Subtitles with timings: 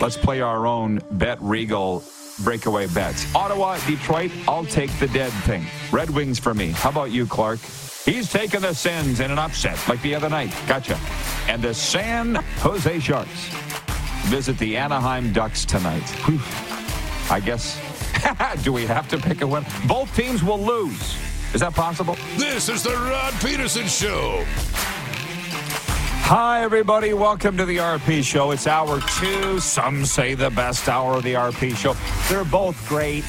[0.00, 2.02] Let's play our own Bet Regal
[2.42, 3.32] breakaway bets.
[3.34, 5.66] Ottawa, Detroit, I'll take the dead thing.
[5.92, 6.70] Red Wings for me.
[6.70, 7.58] How about you, Clark?
[8.04, 10.54] He's taken the Sens in an upset like the other night.
[10.66, 10.98] Gotcha.
[11.48, 13.48] And the San Jose Sharks
[14.24, 16.08] visit the Anaheim Ducks tonight.
[16.24, 16.40] Whew.
[17.30, 17.78] I guess.
[18.64, 19.66] Do we have to pick a win?
[19.86, 21.16] Both teams will lose.
[21.52, 22.16] Is that possible?
[22.36, 24.46] This is the Rod Pedersen Show.
[26.22, 27.12] Hi, everybody.
[27.12, 28.52] Welcome to the RP Show.
[28.52, 29.58] It's hour two.
[29.58, 31.94] Some say the best hour of the RP Show.
[32.28, 33.24] They're both great,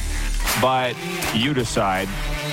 [0.61, 0.95] but
[1.33, 2.07] you decide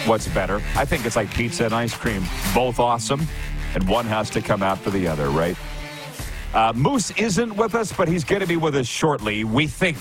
[0.07, 0.63] what's better.
[0.75, 2.25] I think it's like pizza and ice cream.
[2.55, 3.27] Both awesome,
[3.75, 5.57] and one has to come after the other, right?
[6.55, 9.99] Uh, Moose isn't with us, but he's going to be with us shortly, we think.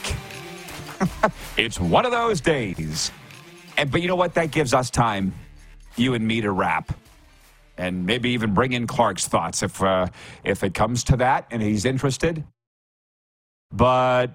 [1.57, 3.11] it's one of those days.
[3.75, 4.33] And But you know what?
[4.35, 5.33] That gives us time,
[5.97, 6.93] you and me, to wrap
[7.77, 10.07] and maybe even bring in Clark's thoughts if uh,
[10.43, 12.43] if it comes to that and he's interested.
[13.71, 14.31] But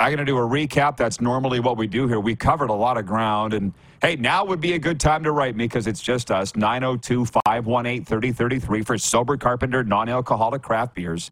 [0.00, 0.96] I'm going to do a recap.
[0.96, 2.18] That's normally what we do here.
[2.18, 3.54] We covered a lot of ground.
[3.54, 6.56] And hey, now would be a good time to write me because it's just us
[6.56, 11.30] 902 518 3033 for Sober Carpenter non alcoholic craft beers.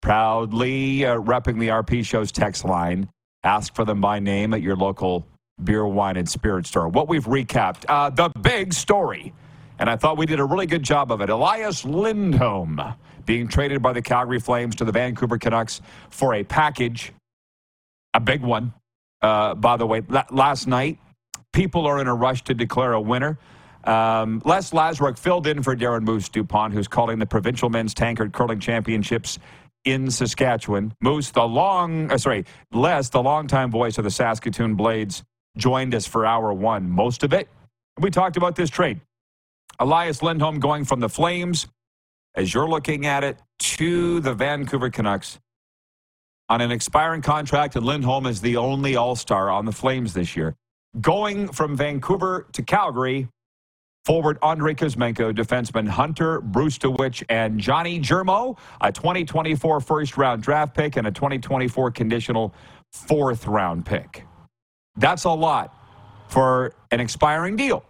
[0.00, 3.08] Proudly uh, repping the RP Show's text line.
[3.44, 5.26] Ask for them by name at your local
[5.62, 6.88] beer, wine, and spirit store.
[6.88, 9.32] What we've recapped uh, the big story
[9.78, 11.30] and I thought we did a really good job of it.
[11.30, 12.80] Elias Lindholm
[13.26, 15.80] being traded by the Calgary Flames to the Vancouver Canucks
[16.10, 17.12] for a package,
[18.14, 18.72] a big one.
[19.20, 20.98] Uh, by the way, last night,
[21.52, 23.38] people are in a rush to declare a winner.
[23.84, 28.32] Um, Les Lazaruk filled in for Darren Moose DuPont, who's calling the provincial men's tankard
[28.32, 29.38] curling championships
[29.84, 30.92] in Saskatchewan.
[31.00, 35.22] Moose, the long, uh, sorry, Les, the longtime voice of the Saskatoon Blades,
[35.56, 36.88] joined us for hour one.
[36.88, 37.48] Most of it,
[37.98, 39.00] we talked about this trade.
[39.80, 41.68] Elias Lindholm going from the Flames,
[42.34, 45.38] as you're looking at it, to the Vancouver Canucks
[46.48, 50.36] on an expiring contract, and Lindholm is the only All Star on the Flames this
[50.36, 50.56] year.
[51.00, 53.28] Going from Vancouver to Calgary,
[54.04, 60.96] forward Andrei Kuzmenko, defenseman Hunter Brzustewicz, and Joni Jurmo, a 2024 first round draft pick
[60.96, 62.54] and a 2024 conditional
[62.92, 64.24] fourth round pick.
[64.96, 65.74] That's a lot
[66.28, 67.84] for an expiring deal.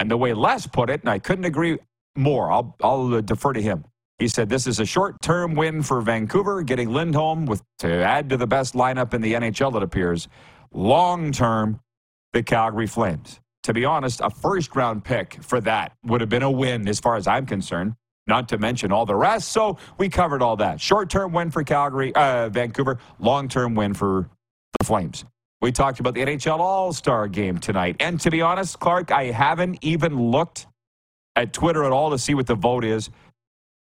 [0.00, 1.78] And the way Les put it, and I couldn't agree
[2.16, 3.84] more, I'll, I'll defer to him.
[4.18, 8.38] He said this is a short-term win for Vancouver, getting Lindholm with to add to
[8.38, 9.76] the best lineup in the NHL.
[9.76, 10.26] It appears.
[10.72, 11.80] Long-term,
[12.32, 13.40] the Calgary Flames.
[13.64, 17.16] To be honest, a first-round pick for that would have been a win, as far
[17.16, 17.94] as I'm concerned.
[18.26, 19.48] Not to mention all the rest.
[19.50, 20.80] So we covered all that.
[20.80, 22.98] Short-term win for Calgary, uh, Vancouver.
[23.18, 24.30] Long-term win for
[24.78, 25.26] the Flames.
[25.60, 27.96] We talked about the NHL All Star game tonight.
[28.00, 30.66] And to be honest, Clark, I haven't even looked
[31.36, 33.10] at Twitter at all to see what the vote is.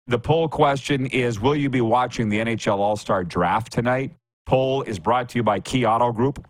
[0.09, 4.13] The poll question is Will you be watching the NHL All Star draft tonight?
[4.45, 6.45] Poll is brought to you by Key Auto Group.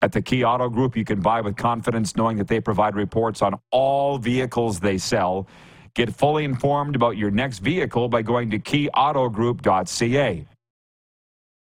[0.00, 3.42] At the Key Auto Group, you can buy with confidence knowing that they provide reports
[3.42, 5.48] on all vehicles they sell.
[5.94, 10.46] Get fully informed about your next vehicle by going to keyautogroup.ca.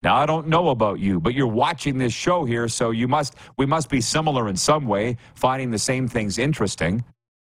[0.01, 3.35] Now I don't know about you, but you're watching this show here, so you must
[3.57, 7.03] we must be similar in some way, finding the same things interesting.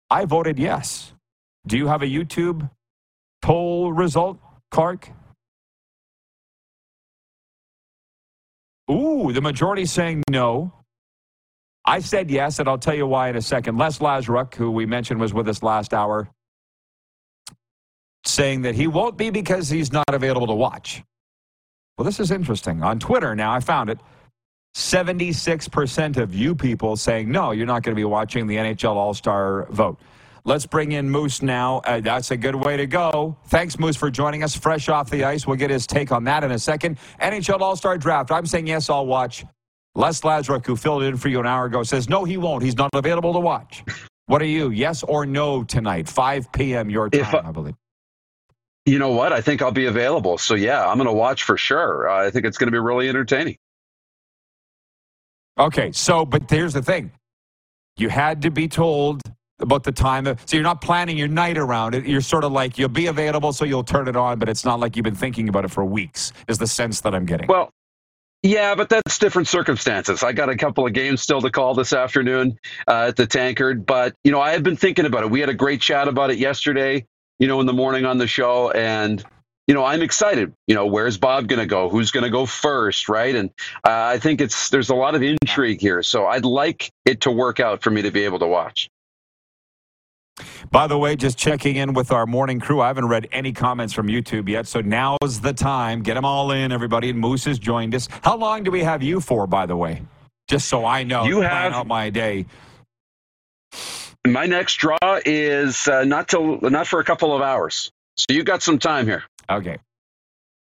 [0.09, 1.13] I voted yes.
[1.65, 2.69] Do you have a YouTube
[3.41, 4.37] poll result,
[4.69, 5.09] Clark?
[8.91, 10.73] Ooh, the majority saying no.
[11.85, 13.77] I said yes, and I'll tell you why in a second.
[13.77, 16.29] Les Lazaruk, who we mentioned was with us last hour,
[18.25, 21.03] saying that he won't be because he's not available to watch.
[21.97, 22.81] Well, this is interesting.
[22.83, 23.99] On Twitter now, I found it.
[24.75, 29.13] 76% of you people saying, no, you're not going to be watching the NHL All
[29.13, 29.99] Star vote.
[30.45, 31.77] Let's bring in Moose now.
[31.85, 33.37] Uh, that's a good way to go.
[33.45, 35.47] Thanks, Moose, for joining us fresh off the ice.
[35.47, 36.97] We'll get his take on that in a second.
[37.21, 38.31] NHL All Star Draft.
[38.31, 39.45] I'm saying yes, I'll watch.
[39.95, 42.63] Les Lazaruk, who filled in for you an hour ago, says no, he won't.
[42.63, 43.83] He's not available to watch.
[44.25, 44.71] What are you?
[44.71, 46.09] Yes or no tonight?
[46.09, 46.89] 5 p.m.
[46.89, 47.75] your time, I, I believe.
[48.85, 49.31] You know what?
[49.31, 50.37] I think I'll be available.
[50.37, 52.09] So yeah, I'm going to watch for sure.
[52.09, 53.57] Uh, I think it's going to be really entertaining.
[55.57, 57.11] Okay, so but here's the thing:
[57.97, 59.21] you had to be told
[59.59, 60.25] about the time.
[60.25, 62.05] So you're not planning your night around it.
[62.05, 64.79] You're sort of like you'll be available, so you'll turn it on, but it's not
[64.79, 66.33] like you've been thinking about it for weeks.
[66.47, 67.47] Is the sense that I'm getting?
[67.47, 67.69] Well,
[68.41, 70.23] yeah, but that's different circumstances.
[70.23, 73.85] I got a couple of games still to call this afternoon uh, at the Tankard,
[73.85, 75.29] but you know I have been thinking about it.
[75.29, 77.05] We had a great chat about it yesterday
[77.43, 78.71] you know, in the morning on the show.
[78.71, 79.21] And,
[79.67, 80.53] you know, I'm excited.
[80.65, 81.89] You know, where's Bob going to go?
[81.89, 83.09] Who's going to go first?
[83.09, 83.35] Right.
[83.35, 83.49] And
[83.85, 86.01] uh, I think it's, there's a lot of intrigue here.
[86.03, 88.89] So I'd like it to work out for me to be able to watch.
[90.71, 92.79] By the way, just checking in with our morning crew.
[92.79, 96.01] I haven't read any comments from YouTube yet, so now's the time.
[96.01, 97.09] Get them all in, everybody.
[97.09, 98.07] And Moose has joined us.
[98.21, 100.01] How long do we have you for, by the way?
[100.47, 101.25] Just so I know.
[101.25, 102.45] You have out my day.
[104.25, 107.91] My next draw is uh, not till not for a couple of hours.
[108.15, 109.23] So you've got some time here.
[109.49, 109.77] Okay.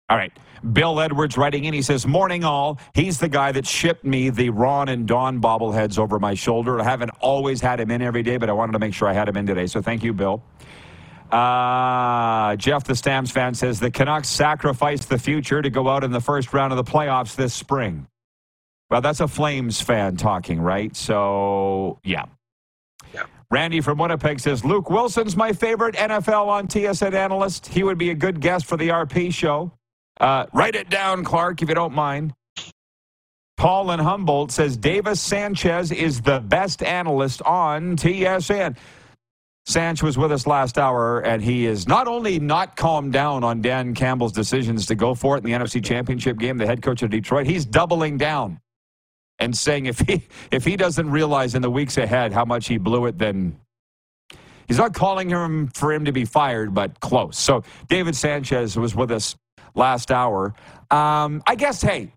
[0.09, 0.31] All right.
[0.73, 1.73] Bill Edwards writing in.
[1.73, 2.79] He says, Morning all.
[2.93, 6.79] He's the guy that shipped me the Ron and Don bobbleheads over my shoulder.
[6.79, 9.13] I haven't always had him in every day, but I wanted to make sure I
[9.13, 9.67] had him in today.
[9.67, 10.43] So thank you, Bill.
[11.31, 16.11] Uh, Jeff, the Stamps fan, says the Canucks sacrificed the future to go out in
[16.11, 18.07] the first round of the playoffs this spring.
[18.89, 20.95] Well, that's a Flames fan talking, right?
[20.95, 22.25] So, yeah.
[23.49, 27.67] Randy from Winnipeg says Luke Willson's my favorite NFL on TSN analyst.
[27.67, 29.71] He would be a good guest for the RP show.
[30.19, 32.33] Uh, write it down, Clark, if you don't mind.
[33.55, 38.77] Paul in Humboldt says Davis Sanchez is the best analyst on TSN.
[39.65, 43.61] Sanch was with us last hour, and he is not only not calmed down on
[43.61, 47.01] Dan Campbell's decisions to go for it in the NFC Championship game, the head coach
[47.01, 48.59] of Detroit, he's doubling down
[49.39, 52.77] and saying if he if he doesn't realize in the weeks ahead how much he
[52.77, 53.59] blew it, then
[54.67, 57.37] he's not calling him for him to be fired, but close.
[57.37, 59.35] So David Sanchez was with us
[59.75, 60.53] last hour.
[60.89, 62.13] Um, I guess hey,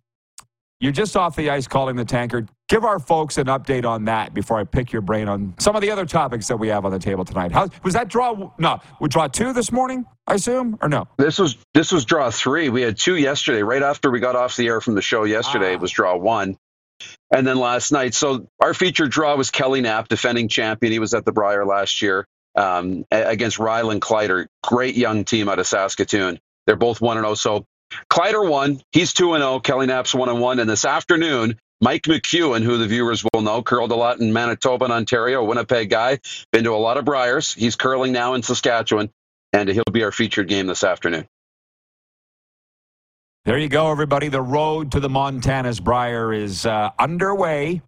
[0.81, 2.49] you're just off the ice calling the tankard.
[2.71, 5.83] Give our folks an update on that before I pick your brain on some of
[5.83, 7.53] the other topics that we have on the table tonight.
[7.53, 8.51] How was that draw?
[8.59, 11.07] No, we draw two this morning, I assume, or no?
[11.19, 12.71] This was this was draw three.
[12.71, 13.63] We had two yesterday.
[13.63, 15.75] Right after we got off the air from the show yesterday, ah.
[15.75, 16.57] it was draw one.
[17.33, 20.93] And then last night, so our featured draw was Kelly Knapp, defending champion.
[20.93, 22.27] He was at the Brier last year
[22.57, 24.47] um, against Rylan Kleider.
[24.65, 26.39] Great young team out of Saskatoon.
[26.67, 27.35] They're both 1 0.
[27.35, 27.65] So
[28.11, 28.81] Kleider won.
[28.93, 29.61] He's 2 0.
[29.61, 30.59] Kelly Knapp's 1 1.
[30.59, 34.85] And this afternoon, Mike McEwen, who the viewers will know, curled a lot in Manitoba
[34.85, 36.19] and Ontario, Winnipeg guy,
[36.53, 37.55] been to a lot of Briers.
[37.55, 39.11] He's curling now in Saskatchewan,
[39.53, 41.27] and he'll be our featured game this afternoon.
[43.47, 44.29] There you go, everybody.
[44.29, 47.81] The road to the Montana's Brier is uh, underway,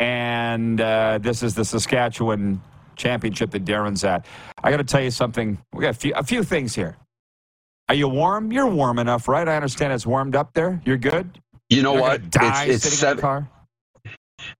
[0.00, 2.62] and uh, this is the Saskatchewan
[2.96, 4.24] championship that Darren's at.
[4.62, 5.58] I got to tell you something.
[5.74, 6.96] We got a few, a few things here.
[7.90, 8.50] Are you warm?
[8.50, 9.46] You're warm enough, right?
[9.46, 10.80] I understand it's warmed up there.
[10.86, 11.38] You're good.
[11.68, 12.30] You know what?
[12.30, 13.46] Die it's, it's seven?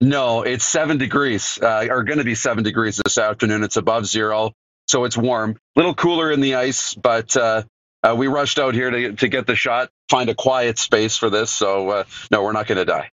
[0.03, 1.59] No, it's seven degrees.
[1.63, 3.65] Uh, are going to be seven degrees this afternoon.
[3.65, 4.53] It's above zero,
[4.89, 5.53] so it's warm.
[5.53, 7.63] A little cooler in the ice, but uh,
[8.05, 11.31] uh, we rushed out here to, to get the shot, find a quiet space for
[11.31, 11.51] this.
[11.51, 13.11] So, uh, no, we're not going to die.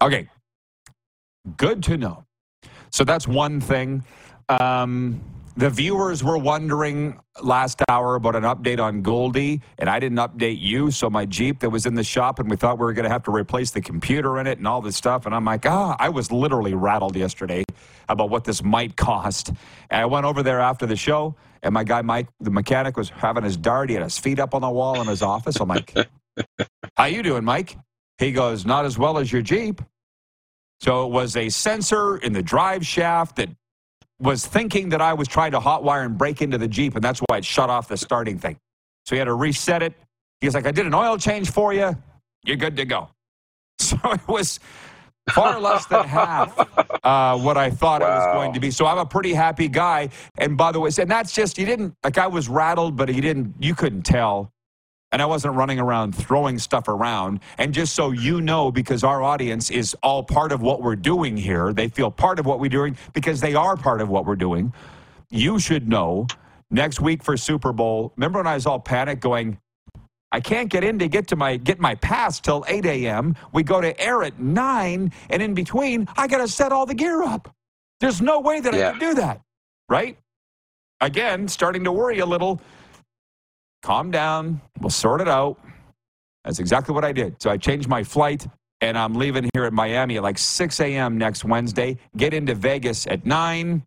[0.00, 0.28] Okay.
[1.56, 2.24] Good to know.
[2.90, 4.04] So that's one thing.
[4.48, 5.20] Um,
[5.56, 10.60] the viewers were wondering last hour about an update on Goldie, and I didn't update
[10.60, 10.92] you.
[10.92, 13.10] So my Jeep that was in the shop, and we thought we were going to
[13.10, 15.26] have to replace the computer in it and all this stuff.
[15.26, 17.64] And I'm like, ah, I was literally rattled yesterday
[18.08, 19.48] about what this might cost.
[19.90, 23.10] And I went over there after the show, and my guy Mike, the mechanic, was
[23.10, 23.88] having his dart.
[23.88, 25.60] He had his feet up on the wall in his office.
[25.60, 25.94] I'm like,
[26.96, 27.76] "How you doing, Mike?"
[28.18, 29.82] He goes, "Not as well as your Jeep."
[30.80, 33.48] So it was a sensor in the drive shaft that
[34.20, 37.20] was thinking that I was trying to hotwire and break into the Jeep, and that's
[37.20, 38.58] why it shut off the starting thing.
[39.06, 39.94] So he had to reset it.
[40.40, 41.96] He's like, "I did an oil change for you.
[42.44, 43.08] You're good to go."
[43.80, 44.58] So it was
[45.30, 46.58] far less than half
[47.04, 48.08] uh, what I thought wow.
[48.08, 48.70] it was going to be.
[48.70, 50.10] So I'm a pretty happy guy.
[50.36, 53.20] And by the way, and that's just he didn't like I was rattled, but he
[53.20, 53.54] didn't.
[53.60, 54.52] You couldn't tell.
[55.10, 57.40] And I wasn't running around throwing stuff around.
[57.56, 61.34] And just so you know, because our audience is all part of what we're doing
[61.34, 64.36] here, they feel part of what we're doing because they are part of what we're
[64.36, 64.72] doing.
[65.30, 66.26] You should know
[66.70, 68.12] next week for Super Bowl.
[68.16, 69.58] Remember when I was all panicked going,
[70.30, 73.34] I can't get in to get to my get my pass till 8 a.m.
[73.52, 76.94] We go to air at 9, and in between, I got to set all the
[76.94, 77.54] gear up.
[78.00, 78.88] There's no way that yeah.
[78.88, 79.40] I can do that.
[79.88, 80.18] right?
[81.00, 82.60] Again, starting to worry a little.
[83.82, 84.60] Calm down.
[84.80, 85.58] We'll sort it out.
[86.44, 87.40] That's exactly what I did.
[87.40, 88.46] So I changed my flight
[88.80, 91.18] and I'm leaving here at Miami at like 6 a.m.
[91.18, 91.98] next Wednesday.
[92.16, 93.84] Get into Vegas at 9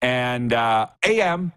[0.00, 1.52] and uh, a.m.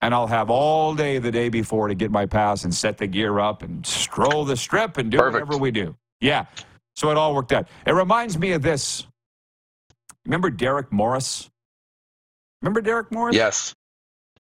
[0.00, 3.06] And I'll have all day the day before to get my pass and set the
[3.06, 5.46] gear up and stroll the strip and do Perfect.
[5.46, 5.96] whatever we do.
[6.20, 6.46] Yeah.
[6.94, 7.68] So it all worked out.
[7.86, 9.06] It reminds me of this.
[10.24, 11.50] Remember Derek Morris?
[12.62, 13.34] Remember Derek Morris?
[13.34, 13.74] Yes.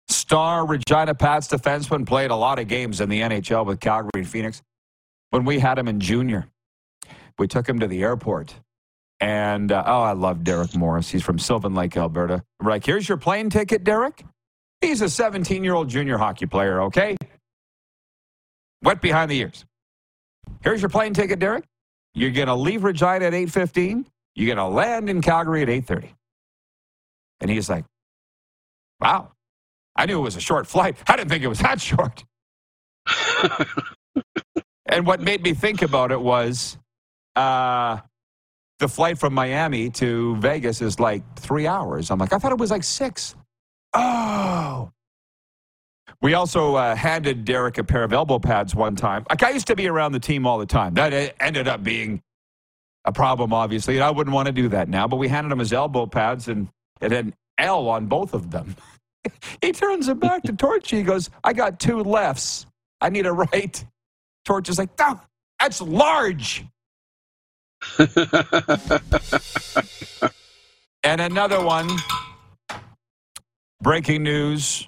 [0.09, 4.27] Star Regina Pats defenseman played a lot of games in the NHL with Calgary and
[4.27, 4.61] Phoenix.
[5.31, 6.47] When we had him in junior,
[7.39, 8.53] we took him to the airport.
[9.19, 11.09] And uh, oh, I love Derek Morris.
[11.09, 12.43] He's from Sylvan Lake, Alberta.
[12.61, 14.25] We're like, here's your plane ticket, Derek.
[14.83, 17.15] He's a 17 year old junior hockey player, okay?
[18.83, 19.63] Wet behind the ears.
[20.61, 21.63] Here's your plane ticket, Derek.
[22.13, 24.05] You're going to leave Regina at 8.15.
[24.35, 26.09] You're going to land in Calgary at 8.30.
[27.39, 27.85] And he's like,
[28.99, 29.31] wow,
[29.95, 30.97] I knew it was a short flight.
[31.07, 32.25] I didn't think it was that short.
[34.85, 36.77] and what made me think about it was
[37.37, 37.99] uh,
[38.79, 42.11] the flight from Miami to Vegas is like three hours.
[42.11, 43.35] I'm like, I thought it was like six.
[43.93, 44.91] Oh.
[46.21, 49.25] We also uh, handed Derek a pair of elbow pads one time.
[49.29, 50.93] Like I used to be around the team all the time.
[50.93, 52.21] That e- ended up being
[53.05, 53.95] a problem, obviously.
[53.95, 55.07] And I wouldn't want to do that now.
[55.07, 56.69] But we handed him his elbow pads, and
[57.01, 58.75] it had an L on both of them.
[59.61, 60.97] he turns it back to Torchy.
[60.97, 62.65] He goes, I got two lefts.
[63.01, 63.83] I need a right.
[64.45, 65.19] Torch is like, "No,
[65.59, 66.65] that's large.
[71.05, 71.89] And another one.
[73.83, 74.87] Breaking news.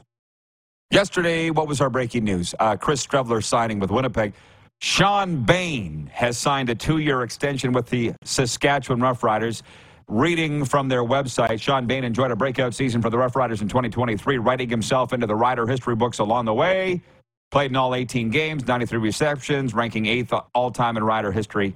[0.90, 2.56] Yesterday, what was our breaking news?
[2.58, 4.34] Uh, Chris Streveler signing with Winnipeg.
[4.80, 9.64] Shawn Bane has signed a two year extension with the Saskatchewan Roughriders.
[10.08, 14.38] Reading from their website, Shawn Bane enjoyed a breakout season for the Roughriders in 2023,
[14.38, 17.02] writing himself into the Rider history books along the way.
[17.52, 21.75] Played in all 18 games, 93 receptions, ranking eighth all time in Rider history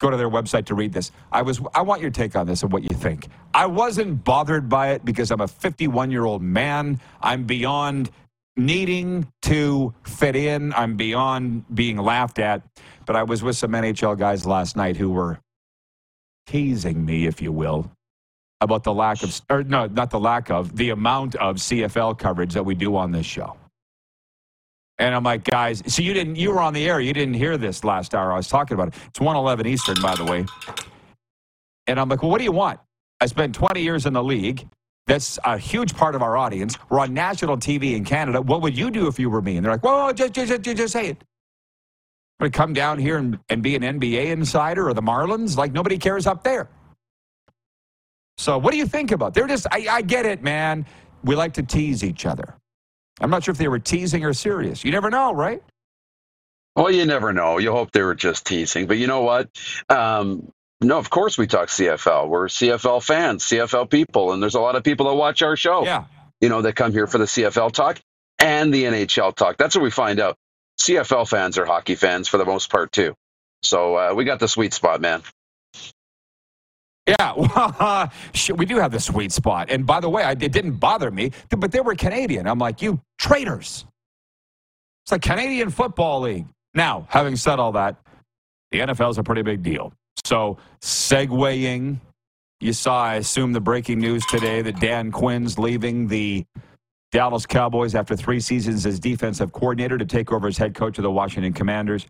[0.00, 1.10] go to their website to read this.
[1.32, 3.28] I was I want your take on this and what you think.
[3.54, 7.00] I wasn't bothered by it because I'm a 51-year-old man.
[7.20, 8.10] I'm beyond
[8.56, 10.72] needing to fit in.
[10.74, 12.62] I'm beyond being laughed at.
[13.04, 15.38] But I was with some NHL guys last night who were
[16.46, 17.90] teasing me, if you will,
[18.60, 22.54] about the lack of or no, not the lack of, the amount of CFL coverage
[22.54, 23.56] that we do on this show.
[24.98, 27.00] And I'm like, guys, so you didn't, you were on the air.
[27.00, 28.32] You didn't hear this last hour.
[28.32, 28.94] I was talking about it.
[29.08, 30.46] It's 111 Eastern, by the way.
[31.86, 32.80] And I'm like, well, what do you want?
[33.20, 34.68] I spent 20 years in the league.
[35.06, 36.76] That's a huge part of our audience.
[36.88, 38.40] We're on national TV in Canada.
[38.40, 39.56] What would you do if you were me?
[39.56, 41.24] And they're like, well, just, just, just, just say it.
[42.40, 45.56] Would come down here and, and be an NBA insider or the Marlins?
[45.56, 46.68] Like nobody cares up there.
[48.36, 49.32] So what do you think about?
[49.32, 50.84] They're just, I, I get it, man.
[51.24, 52.54] We like to tease each other.
[53.20, 54.84] I'm not sure if they were teasing or serious.
[54.84, 55.62] You never know, right?
[56.74, 57.58] Well, you never know.
[57.58, 58.86] You hope they were just teasing.
[58.86, 59.48] But you know what?
[59.88, 62.28] Um, no, of course we talk CFL.
[62.28, 65.84] We're CFL fans, CFL people, and there's a lot of people that watch our show.
[65.84, 66.04] Yeah.
[66.40, 67.98] You know, that come here for the CFL talk
[68.38, 69.56] and the NHL talk.
[69.56, 70.36] That's what we find out.
[70.78, 73.14] CFL fans are hockey fans for the most part too.
[73.62, 75.22] So uh, we got the sweet spot, man.
[77.06, 79.70] Yeah, well, uh, shit, we do have the sweet spot.
[79.70, 82.46] And by the way, I, it didn't bother me, but they were Canadian.
[82.46, 83.84] I'm like, you traitors.
[85.04, 86.46] It's like Canadian Football League.
[86.74, 87.96] Now, having said all that,
[88.72, 89.92] the NFL is a pretty big deal.
[90.24, 92.00] So, segueing,
[92.60, 96.44] you saw, I assume, the breaking news today that Dan Quinn's leaving the
[97.12, 101.02] Dallas Cowboys after three seasons as defensive coordinator to take over as head coach of
[101.02, 102.06] the Washington Commanders.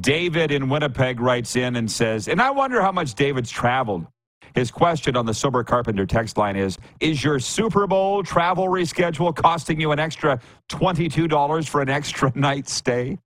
[0.00, 4.06] David in Winnipeg writes in and says, and I wonder how much David's traveled.
[4.54, 9.34] His question on the Sober Carpenter text line is Is your Super Bowl travel reschedule
[9.34, 10.38] costing you an extra
[10.70, 13.18] $22 for an extra night stay?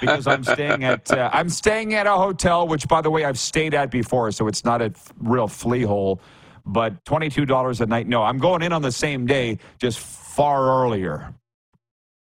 [0.00, 3.38] because I'm staying at uh, I'm staying at a hotel, which by the way I've
[3.38, 6.20] stayed at before, so it's not a f- real flea hole.
[6.64, 8.06] But $22 a night.
[8.06, 11.34] No, I'm going in on the same day, just far earlier.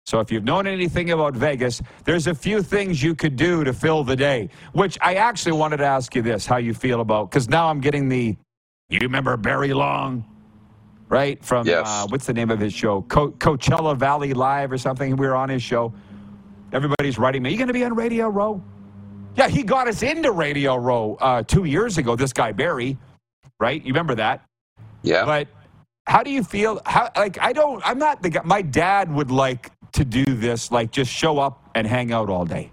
[0.08, 3.74] So if you've known anything about Vegas, there's a few things you could do to
[3.74, 7.30] fill the day, which I actually wanted to ask you this, how you feel about,
[7.30, 8.38] because now I'm getting the,
[8.88, 10.24] you remember Barry Long,
[11.10, 11.44] right?
[11.44, 11.86] From, Yes.
[11.86, 13.02] uh, what's the name of his show?
[13.02, 15.18] Co- Coachella Valley Live or something.
[15.18, 15.94] We were on his show.
[16.72, 18.64] Everybody's writing me, you going to be on Radio Row?
[19.36, 22.98] Yeah, he got us into Radio Row uh, two years ago, this guy Barry,
[23.60, 23.82] right?
[23.84, 24.46] You remember that?
[25.04, 25.26] Yeah.
[25.26, 25.50] But
[26.08, 26.82] how do you feel?
[26.86, 27.82] How like I don't.
[27.86, 28.42] I'm not the guy.
[28.46, 32.46] My dad would like to do this, like just show up and hang out all
[32.46, 32.72] day.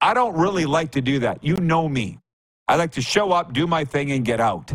[0.00, 1.42] I don't really like to do that.
[1.42, 2.18] You know me.
[2.68, 4.72] I like to show up, do my thing, and get out.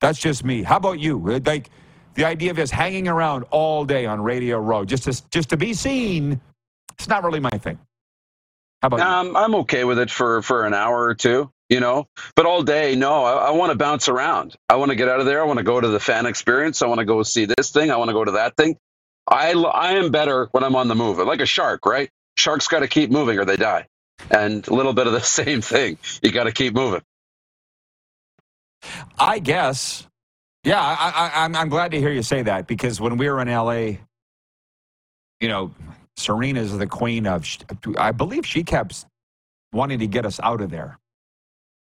[0.00, 0.62] That's just me.
[0.62, 1.18] How about you?
[1.44, 1.70] Like,
[2.14, 5.56] the idea of just hanging around all day on Radio Row just to, just to
[5.56, 6.40] be seen,
[6.98, 7.78] it's not really my thing.
[8.82, 9.04] How about you?
[9.04, 12.06] Um, I'm okay with it for for an hour or two, you know.
[12.36, 13.24] But all day, no.
[13.24, 14.56] I, I want to bounce around.
[14.68, 15.40] I want to get out of there.
[15.40, 16.82] I want to go to the fan experience.
[16.82, 17.90] I want to go see this thing.
[17.90, 18.76] I want to go to that thing.
[19.28, 22.10] I I am better when I'm on the move, like a shark, right?
[22.36, 23.86] Sharks got to keep moving or they die.
[24.30, 25.98] And a little bit of the same thing.
[26.22, 27.02] You got to keep moving.
[29.18, 30.06] I guess.
[30.64, 33.40] Yeah, I, I, I'm, I'm glad to hear you say that because when we were
[33.40, 33.98] in LA,
[35.40, 35.72] you know,
[36.16, 37.46] Serena's the queen of,
[37.98, 39.06] I believe she kept
[39.72, 40.98] wanting to get us out of there.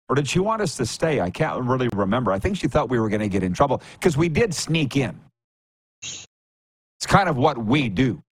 [0.08, 1.20] Or did she want us to stay?
[1.20, 2.32] I can't really remember.
[2.32, 4.96] I think she thought we were going to get in trouble because we did sneak
[4.96, 5.18] in.
[7.00, 8.22] It's kind of what we do,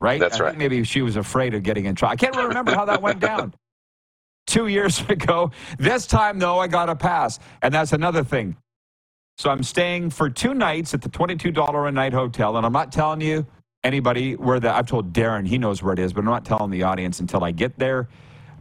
[0.00, 0.20] right?
[0.20, 0.50] That's I right.
[0.50, 2.12] Think maybe she was afraid of getting in trouble.
[2.14, 3.54] I can't really remember how that went down.
[4.48, 5.52] Two years ago.
[5.78, 7.38] This time, though, I got a pass.
[7.62, 8.56] And that's another thing.
[9.38, 12.56] So I'm staying for two nights at the $22 a night hotel.
[12.56, 13.46] And I'm not telling you
[13.84, 16.70] anybody where that, I've told Darren, he knows where it is, but I'm not telling
[16.70, 18.08] the audience until I get there.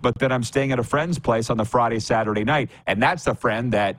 [0.01, 2.71] But then I'm staying at a friend's place on the Friday, Saturday night.
[2.87, 3.97] And that's the friend that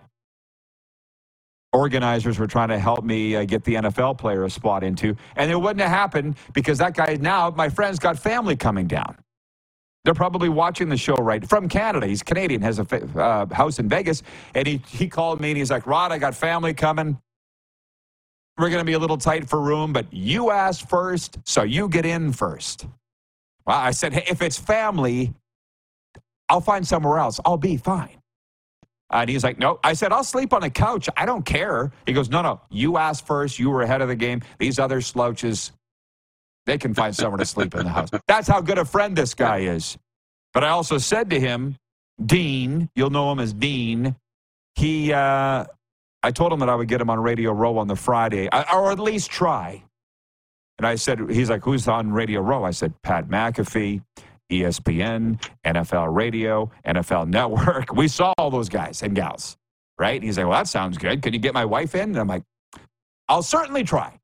[1.76, 5.16] organizers were trying to help me uh, get the NFL player a spot into.
[5.36, 9.16] And it wouldn't have happened because that guy now, my friend's got family coming down.
[10.04, 12.06] They're probably watching the show right from Canada.
[12.06, 14.22] He's Canadian, has a uh, house in Vegas.
[14.54, 17.18] And he, he called me and he's like, Rod, I got family coming.
[18.58, 21.88] We're going to be a little tight for room, but you asked first, so you
[21.88, 22.86] get in first.
[23.66, 25.34] Well, I said, hey, if it's family,
[26.48, 27.40] I'll find somewhere else.
[27.44, 28.18] I'll be fine.
[29.10, 29.78] And he's like, no.
[29.84, 31.08] I said, I'll sleep on the couch.
[31.16, 31.92] I don't care.
[32.06, 32.60] He goes, no, no.
[32.70, 33.58] You asked first.
[33.58, 34.42] You were ahead of the game.
[34.58, 35.72] These other slouches,
[36.66, 38.10] they can find somewhere to sleep in the house.
[38.28, 39.96] That's how good a friend this guy is.
[40.52, 41.76] But I also said to him,
[42.24, 44.16] Dean, you'll know him as Dean.
[44.74, 45.66] He, uh,
[46.22, 48.90] I told him that I would get him on Radio Row on the Friday, or
[48.90, 49.84] at least try.
[50.78, 52.64] And I said, he's like, who's on Radio Row?
[52.64, 54.02] I said, Pat McAfee,
[54.50, 57.94] ESPN, NFL Radio, NFL Network.
[57.94, 59.56] We saw all those guys and gals,
[59.98, 60.22] right?
[60.22, 61.22] He's like, well, that sounds good.
[61.22, 62.10] Can you get my wife in?
[62.10, 62.44] And I'm like,
[63.28, 64.18] I'll certainly try.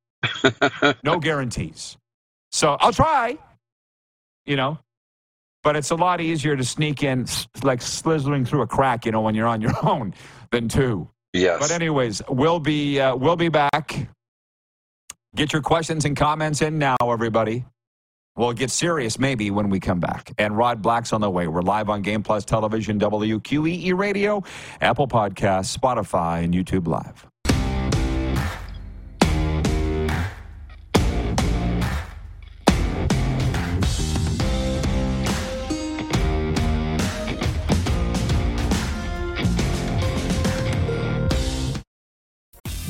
[1.05, 1.97] no guarantees.
[2.53, 3.39] So I'll try,
[4.47, 4.79] you know,
[5.63, 7.27] but it's a lot easier to sneak in,
[7.63, 10.15] like slithering through a crack, you know, when you're on your own
[10.51, 11.09] than two.
[11.33, 11.61] Yes.
[11.61, 14.09] But anyways, we'll be uh, we'll be back.
[15.35, 17.65] Get your questions and comments in now, everybody.
[18.37, 20.33] We'll get serious maybe when we come back.
[20.39, 21.49] And Rod Black's on the way.
[21.49, 24.43] We're live on Game Plus Television, WQEE Radio,
[24.81, 27.32] Apple Podcasts, Spotify, and YouTube Live.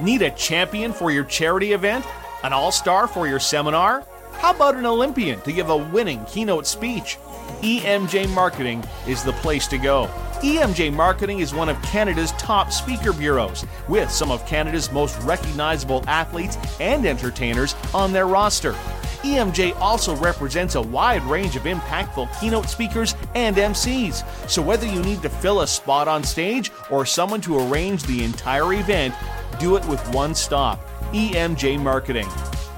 [0.00, 2.06] Need a champion for your charity event?
[2.44, 4.06] An all star for your seminar?
[4.34, 7.18] How about an Olympian to give a winning keynote speech?
[7.62, 10.06] EMJ Marketing is the place to go.
[10.42, 16.04] EMJ Marketing is one of Canada's top speaker bureaus, with some of Canada's most recognizable
[16.06, 18.76] athletes and entertainers on their roster.
[19.22, 24.22] EMJ also represents a wide range of impactful keynote speakers and MCs.
[24.48, 28.22] So whether you need to fill a spot on stage or someone to arrange the
[28.22, 29.12] entire event,
[29.58, 30.80] do it with one stop
[31.12, 32.28] EMJ Marketing.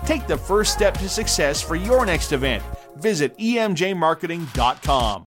[0.04, 2.62] Take the first step to success for your next event.
[2.96, 5.24] Visit emjmarketing.com.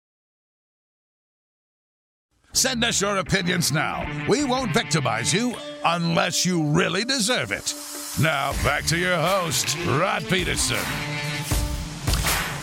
[2.52, 4.06] Send us your opinions now.
[4.28, 7.74] We won't victimize you unless you really deserve it.
[8.20, 11.27] Now, back to your host, Rod Pedersen.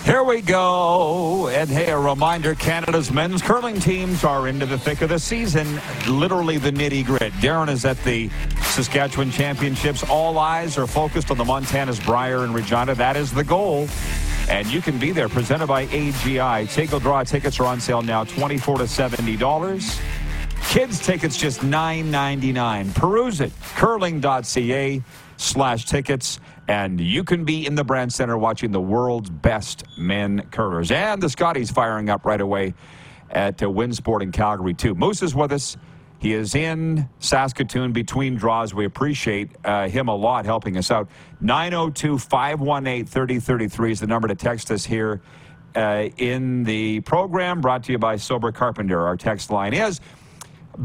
[0.05, 1.47] Here we go.
[1.47, 5.81] And hey, a reminder Canada's men's curling teams are into the thick of the season,
[6.07, 7.33] literally the nitty grit.
[7.33, 8.29] Darren is at the
[8.61, 10.07] Saskatchewan Championships.
[10.07, 12.93] All eyes are focused on the Montana's Brier and Regina.
[12.93, 13.87] That is the goal.
[14.47, 16.71] And you can be there, presented by AGI.
[16.71, 20.01] Take a draw tickets are on sale now, 24 to $70.
[20.69, 22.93] Kids tickets just $9.99.
[22.93, 25.01] Peruse it, curling.ca
[25.37, 30.41] slash tickets and you can be in the Brandt Centre watching the world's best men
[30.51, 30.91] curlers.
[30.91, 32.73] And the Scotties firing up right away
[33.29, 34.95] at uh, Winsport in Calgary, too.
[34.95, 35.77] Moose is with us.
[36.19, 38.73] He is in Saskatoon between draws.
[38.73, 41.09] We appreciate uh, him a lot helping us out.
[41.41, 45.21] 902 518 3033 is the number to text us here
[45.75, 49.05] uh, in the program, brought to you by Sober Carpenter.
[49.05, 49.99] Our text line is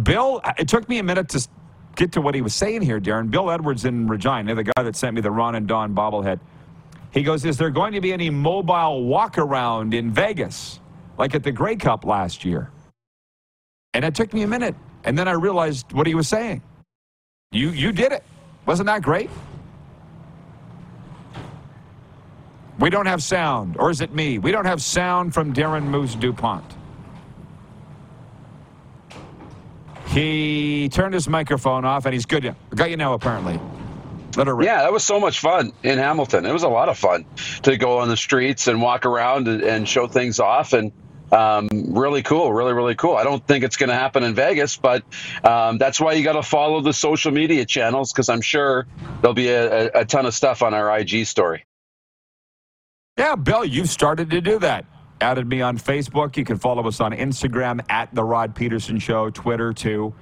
[0.02, 1.48] Bill, it took me a minute to
[1.96, 3.30] get to what he was saying here, Darren.
[3.30, 6.40] Bill Edwards in Regina, the guy that sent me the Ron and Don bobblehead,
[7.12, 10.80] he goes, Is there going to be any mobile walk around in Vegas
[11.18, 12.70] like at the Grey Cup last year?
[13.94, 14.74] And it took me a minute.
[15.04, 16.62] And then I realized what he was saying.
[17.52, 18.22] You, you did it.
[18.66, 19.30] Wasn't that great?
[22.78, 24.38] We don't have sound, or is it me?
[24.38, 26.64] We don't have sound from Darren Moose DuPont.
[30.10, 32.54] He turned his microphone off and he's good.
[32.74, 33.60] Got you now, apparently.
[34.36, 34.66] Let her rip.
[34.66, 36.46] Yeah, that was so much fun in Hamilton.
[36.46, 37.24] It was a lot of fun
[37.62, 40.72] to go on the streets and walk around and, and show things off.
[40.72, 40.90] And
[41.30, 43.16] um, really cool, really, really cool.
[43.16, 45.04] I don't think it's going to happen in Vegas, but
[45.44, 48.88] um, that's why you got to follow the social media channels because I'm sure
[49.20, 51.64] there'll be a, a, a ton of stuff on our IG story.
[53.16, 54.86] Yeah, Bill, you've started to do that
[55.20, 56.36] added me on Facebook.
[56.36, 60.14] You can follow us on Instagram at The Rod Pedersen Show, Twitter too.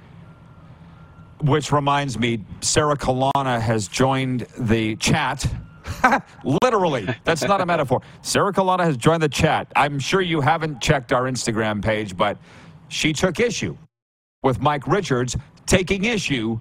[1.41, 5.45] Which reminds me, Sarah Kalana has joined the chat.
[6.43, 8.01] Literally, that's not a metaphor.
[8.21, 9.71] Sarah Kalana has joined the chat.
[9.75, 12.37] I'm sure you haven't checked our Instagram page, but
[12.89, 13.77] she took issue
[14.43, 16.59] with Mike Richards taking issue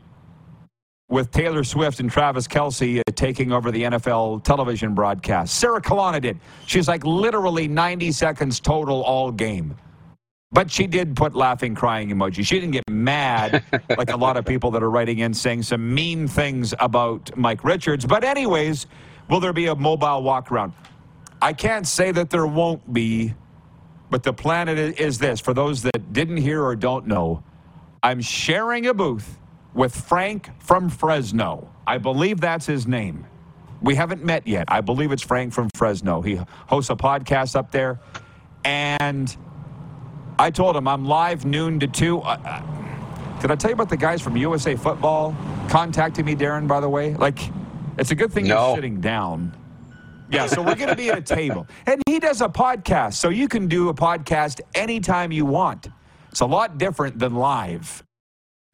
[1.09, 5.55] with Taylor Swift and Travis Kelce uh, taking over the NFL television broadcast.
[5.59, 6.39] Sarah Kalana did.
[6.67, 9.75] She's like literally 90 seconds total all game.
[10.51, 12.45] But she did put laughing, crying emoji.
[12.45, 13.63] She didn't get mad
[13.99, 17.65] like a lot of people that are writing in saying some mean things about Mike
[17.65, 18.07] Richards.
[18.07, 18.87] But, anyways,
[19.29, 20.73] will there be a mobile walk around?
[21.43, 23.35] I can't say that there won't be,
[24.11, 27.43] but the plan is this for those that didn't hear or don't know,
[28.03, 29.39] I'm sharing a booth
[29.75, 31.73] with Frank from Fresno.
[31.87, 33.27] I believe that's his name.
[33.81, 34.65] We haven't met yet.
[34.69, 36.21] I believe it's Frank from Fresno.
[36.21, 38.01] He hosts a podcast up there.
[38.65, 39.35] And
[40.39, 42.21] I told him I'm live noon to 2.
[42.21, 45.37] Uh, uh, did I tell you about the guys from USA Football
[45.69, 47.15] contacting me, Darren, by the way?
[47.15, 47.39] Like,
[47.97, 48.69] it's a good thing no.
[48.69, 49.57] you're sitting down.
[50.31, 51.67] Yeah, so we're going to be at a table.
[51.87, 55.89] And he does a podcast, so you can do a podcast anytime you want.
[56.31, 58.03] It's a lot different than live,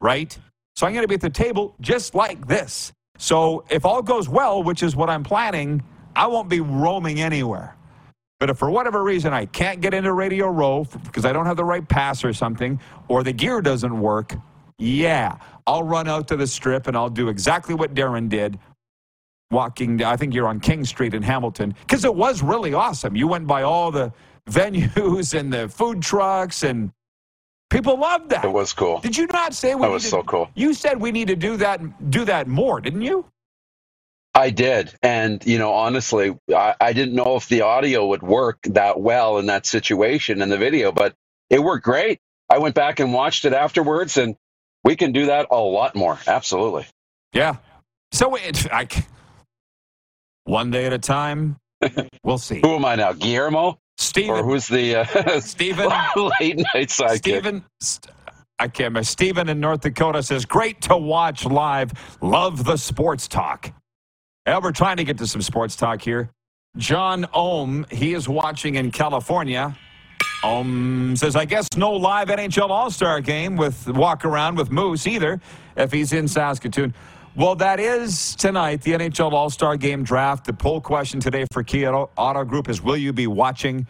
[0.01, 0.37] right?
[0.75, 2.91] So I'm going to be at the table just like this.
[3.17, 5.81] So if all goes well, which is what I'm planning,
[6.15, 7.75] I won't be roaming anywhere.
[8.39, 11.55] But if for whatever reason I can't get into Radio Row because I don't have
[11.55, 14.35] the right pass or something, or the gear doesn't work,
[14.77, 18.59] yeah, I'll run out to the strip and I'll do exactly what Darren did.
[19.51, 23.15] Walking, I think you're on King Street in Hamilton, because it was really awesome.
[23.15, 24.11] You went by all the
[24.49, 26.91] venues and the food trucks and
[27.69, 28.45] People loved that.
[28.45, 28.99] It was cool.
[28.99, 29.81] Did you not say we?
[29.81, 30.49] That was to, so cool.
[30.55, 33.25] You said we need to do that, do that more, didn't you?
[34.33, 38.59] I did, and you know, honestly, I, I didn't know if the audio would work
[38.63, 41.13] that well in that situation in the video, but
[41.49, 42.19] it worked great.
[42.49, 44.35] I went back and watched it afterwards, and
[44.83, 46.19] we can do that a lot more.
[46.27, 46.85] Absolutely.
[47.33, 47.57] Yeah.
[48.11, 48.87] So it, I,
[50.45, 51.57] one day at a time.
[52.23, 52.59] We'll see.
[52.61, 53.77] Who am I now, Guillermo?
[53.97, 54.31] Stephen.
[54.31, 55.87] Or who's the uh, Stephen
[56.39, 57.17] late night sidekick?
[57.17, 57.63] Stephen.
[58.57, 59.03] I can't remember.
[59.03, 61.93] Stephen in North Dakota says, "Great to watch live.
[62.21, 63.71] Love the sports talk."
[64.45, 66.29] Well, we're trying to get to some sports talk here.
[66.77, 69.75] John Ohm, he is watching in California.
[70.43, 75.07] Ohm says, I guess no live NHL All Star game with walk around with Moose
[75.07, 75.39] either
[75.75, 76.93] if he's in Saskatoon.
[77.37, 80.45] Well, that is tonight, the NHL All Star Game draft.
[80.45, 83.87] The poll question today for Key Auto Group is Will you be watching?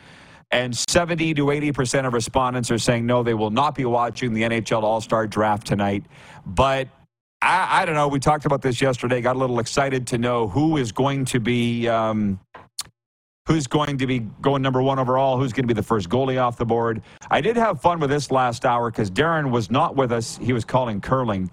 [0.50, 4.42] And 70 to 80% of respondents are saying no, they will not be watching the
[4.42, 6.06] NHL All Star draft tonight.
[6.44, 6.88] But
[7.40, 8.08] I, I, don't know.
[8.08, 9.22] We talked about this yesterday.
[9.22, 11.88] Got a little excited to know who is going to be.
[11.88, 12.40] Um,
[13.48, 16.42] who's going to be going number one overall, who's going to be the first goalie
[16.42, 17.04] off the board.
[17.30, 20.40] I did have fun with this last hour because Darren was not with us.
[20.42, 21.52] He was calling curling.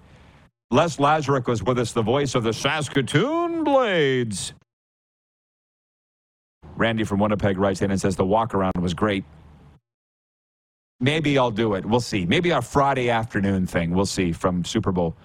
[0.71, 4.53] Les Lazaruk was with us, the voice of the Saskatoon Blades.
[6.75, 9.23] Randy from Winnipeg writes in and says the walk around was great.
[10.99, 11.85] Maybe I'll do it.
[11.85, 12.25] We'll see.
[12.25, 13.91] Maybe a Friday afternoon thing.
[13.91, 15.15] We'll see from Super Bowl.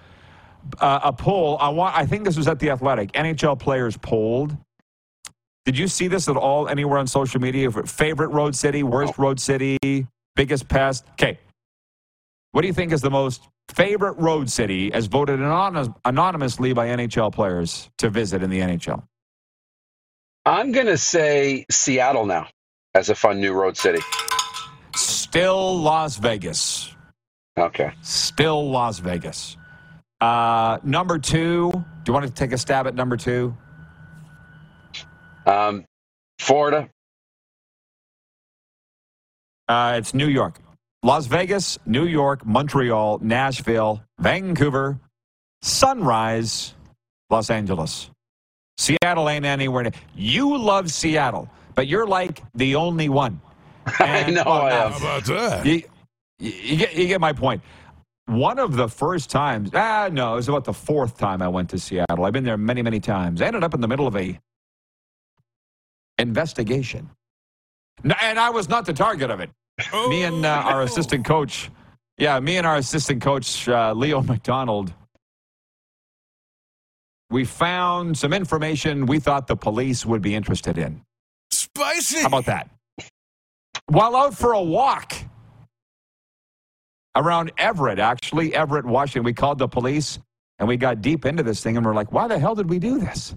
[0.79, 1.57] Uh, a poll.
[1.59, 1.95] I want.
[1.95, 3.11] I think this was at the Athletic.
[3.13, 4.55] NHL players polled.
[5.65, 7.71] Did you see this at all anywhere on social media?
[7.71, 9.77] Favorite road city, worst road city,
[10.35, 11.05] biggest pest.
[11.13, 11.39] Okay.
[12.51, 16.87] What do you think is the most favorite road city as voted anonymous, anonymously by
[16.87, 19.03] NHL players to visit in the NHL?
[20.45, 22.47] I'm going to say Seattle now
[22.93, 23.99] as a fun new road city.
[24.95, 26.95] Still Las Vegas.
[27.57, 27.91] Okay.
[28.01, 29.57] Still Las Vegas.
[30.19, 31.71] Uh, number two.
[31.71, 33.55] Do you want to take a stab at number two?
[35.45, 35.85] Um,
[36.39, 36.89] Florida.
[39.67, 40.59] Uh, it's New York.
[41.03, 44.99] Las Vegas, New York, Montreal, Nashville, Vancouver,
[45.61, 46.73] Sunrise,
[47.29, 48.09] Los Angeles.
[48.77, 49.83] Seattle ain't anywhere.
[49.83, 49.91] Near.
[50.15, 53.41] You love Seattle, but you're like the only one.
[53.99, 54.91] And, I know well, I am.
[54.91, 55.65] How about that?
[55.65, 55.81] You,
[56.37, 57.61] you, get, you get my point.
[58.27, 61.69] One of the first times, ah, no, it was about the fourth time I went
[61.71, 62.25] to Seattle.
[62.25, 63.41] I've been there many, many times.
[63.41, 64.39] I ended up in the middle of a
[66.19, 67.09] investigation.
[68.03, 69.49] And I was not the target of it.
[69.93, 70.09] Oh.
[70.09, 71.69] Me and uh, our assistant coach,
[72.17, 74.93] yeah, me and our assistant coach, uh, Leo McDonald,
[77.29, 81.01] we found some information we thought the police would be interested in.
[81.51, 82.21] Spicy.
[82.21, 82.69] How about that?
[83.85, 85.13] While out for a walk
[87.15, 90.19] around Everett, actually, Everett, Washington, we called the police
[90.59, 92.79] and we got deep into this thing and we're like, why the hell did we
[92.79, 93.35] do this?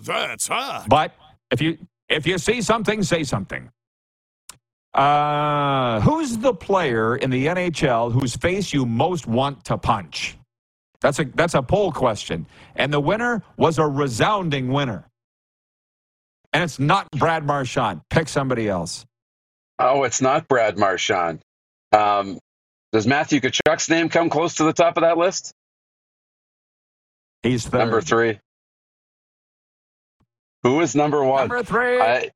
[0.00, 0.86] That's hot.
[0.88, 1.12] But
[1.50, 3.70] if you if you see something, say something.
[4.94, 10.38] Uh, who's the player in the NHL whose face you most want to punch?
[11.00, 15.08] That's a that's a poll question, and the winner was a resounding winner.
[16.52, 18.02] And it's not Brad Marchand.
[18.08, 19.04] Pick somebody else.
[19.80, 21.40] Oh, it's not Brad Marchand.
[21.90, 22.38] Um,
[22.92, 25.52] does Matthew Tkachuk's name come close to the top of that list?
[27.42, 27.78] He's third.
[27.78, 28.38] number three.
[30.62, 31.48] Who is number one?
[31.48, 32.00] Number three.
[32.00, 32.30] I...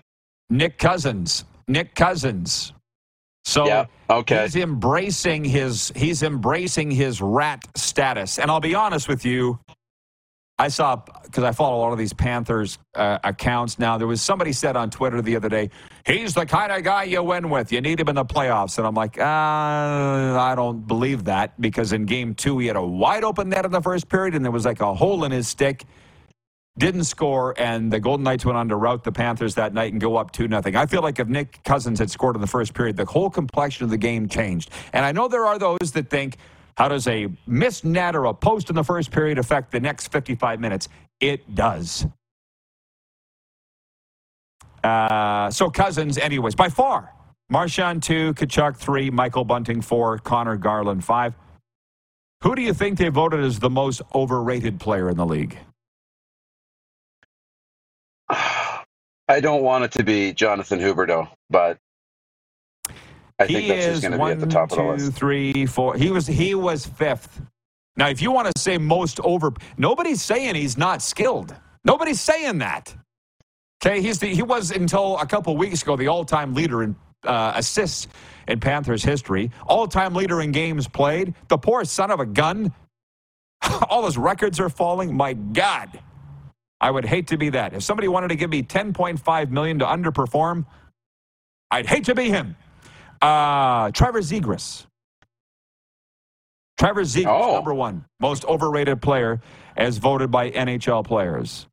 [0.50, 1.44] Nick Cousins.
[1.68, 2.72] Nick Cousins.
[3.44, 4.42] So yeah, okay.
[4.42, 8.38] he's embracing his he's embracing his rat status.
[8.38, 9.60] And I'll be honest with you,
[10.58, 13.98] I saw because I follow a lot of these Panthers uh, accounts now.
[13.98, 15.70] There was somebody said on Twitter the other day,
[16.04, 17.70] he's the kind of guy you win with.
[17.70, 21.92] You need him in the playoffs, and I'm like, uh, I don't believe that because
[21.92, 24.52] in Game Two he had a wide open net in the first period, and there
[24.52, 25.84] was like a hole in his stick
[26.78, 30.00] didn't score, and the Golden Knights went on to rout the Panthers that night and
[30.00, 30.76] go up 2 nothing.
[30.76, 33.84] I feel like if Nick Cousins had scored in the first period, the whole complexion
[33.84, 34.70] of the game changed.
[34.92, 36.36] And I know there are those that think,
[36.76, 40.12] how does a missed net or a post in the first period affect the next
[40.12, 40.88] 55 minutes?
[41.20, 42.06] It does.
[44.84, 47.12] Uh, so Cousins, anyways, by far.
[47.48, 51.34] Marchand 2, Tkachuk 3, Michael Bunting 4, Conor Garland 5.
[52.42, 55.56] Who do you think they voted as the most overrated player in the league?
[59.28, 61.78] I don't want it to be Jonathan Huberdeau, but
[63.38, 65.16] I he think that's just going to be at the top two, of the list.
[65.16, 65.96] Three, four.
[65.96, 67.42] He was he was fifth.
[67.96, 71.54] Now, if you want to say most over, nobody's saying he's not skilled.
[71.84, 72.94] Nobody's saying that.
[73.84, 77.52] Okay, he's the he was until a couple weeks ago the all-time leader in uh,
[77.56, 78.08] assists
[78.48, 81.34] in Panthers history, all-time leader in games played.
[81.48, 82.72] The poor son of a gun.
[83.90, 85.14] All his records are falling.
[85.14, 86.00] My God.
[86.80, 87.72] I would hate to be that.
[87.74, 90.66] If somebody wanted to give me 10.5 million to underperform,
[91.70, 92.56] I'd hate to be him.
[93.20, 94.86] Uh, Trevor Zegras.
[96.78, 97.54] Trevor Zegras, oh.
[97.54, 99.40] number one, most overrated player
[99.76, 101.66] as voted by NHL players.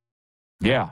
[0.62, 0.90] Yeah.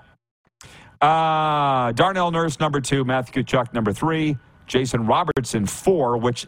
[1.00, 3.06] Uh, Darnell Nurse, number two.
[3.06, 4.38] Matthew Tkachuk, number three.
[4.67, 6.45] Jason Robertson, four, which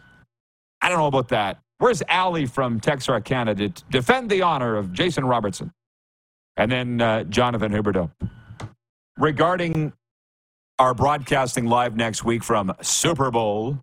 [0.82, 1.60] I don't know about that.
[1.80, 5.72] Where's Ali from Texarkana to defend the honor of Jason Robertson?
[6.58, 8.12] And then uh, Jonathan Huberdeau.
[9.18, 9.94] Regarding
[10.80, 13.80] our broadcasting live next week from Super Bowl,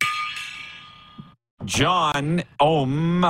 [1.65, 3.25] John Ohm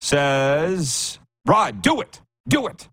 [0.00, 2.20] says, Rod, do it.
[2.48, 2.88] Do it.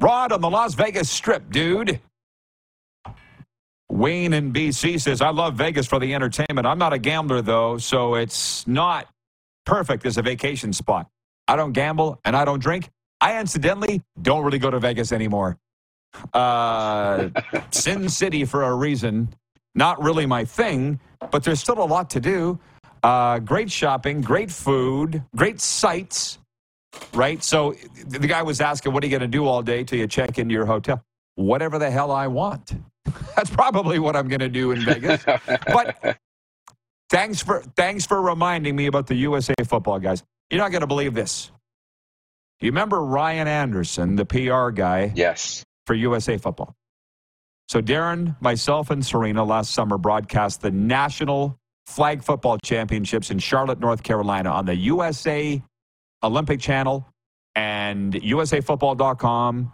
[0.00, 2.00] Rod on the Las Vegas Strip, dude.
[3.88, 6.66] Wayne in BC says, I love Vegas for the entertainment.
[6.66, 9.08] I'm not a gambler, though, so it's not
[9.64, 11.08] perfect as a vacation spot.
[11.48, 15.58] I don't gamble and I don't drink, I incidentally don't really go to Vegas anymore.
[16.32, 17.30] Uh,
[17.70, 19.34] Sin City for a reason.
[19.74, 21.00] Not really my thing,
[21.30, 22.58] but there's still a lot to do.
[23.02, 26.38] Uh, great shopping, great food, great sights,
[27.12, 27.42] right?
[27.42, 27.74] So
[28.06, 30.38] the guy was asking, What are you going to do all day till you check
[30.38, 31.02] into your hotel?
[31.34, 32.74] Whatever the hell I want.
[33.36, 35.22] That's probably what I'm going to do in Vegas.
[35.24, 36.18] but
[37.10, 40.24] thanks for thanks for reminding me about the USA football guys.
[40.50, 41.50] You're not going to believe this.
[42.60, 45.12] Do you remember Ryan Anderson, the PR guy?
[45.14, 45.64] Yes.
[45.86, 46.74] For USA football.
[47.68, 53.80] So Darren, myself, and Serena last summer broadcast the national flag football championships in Charlotte,
[53.80, 55.62] North Carolina on the USA
[56.22, 57.06] Olympic Channel
[57.54, 59.72] and USAFootball.com.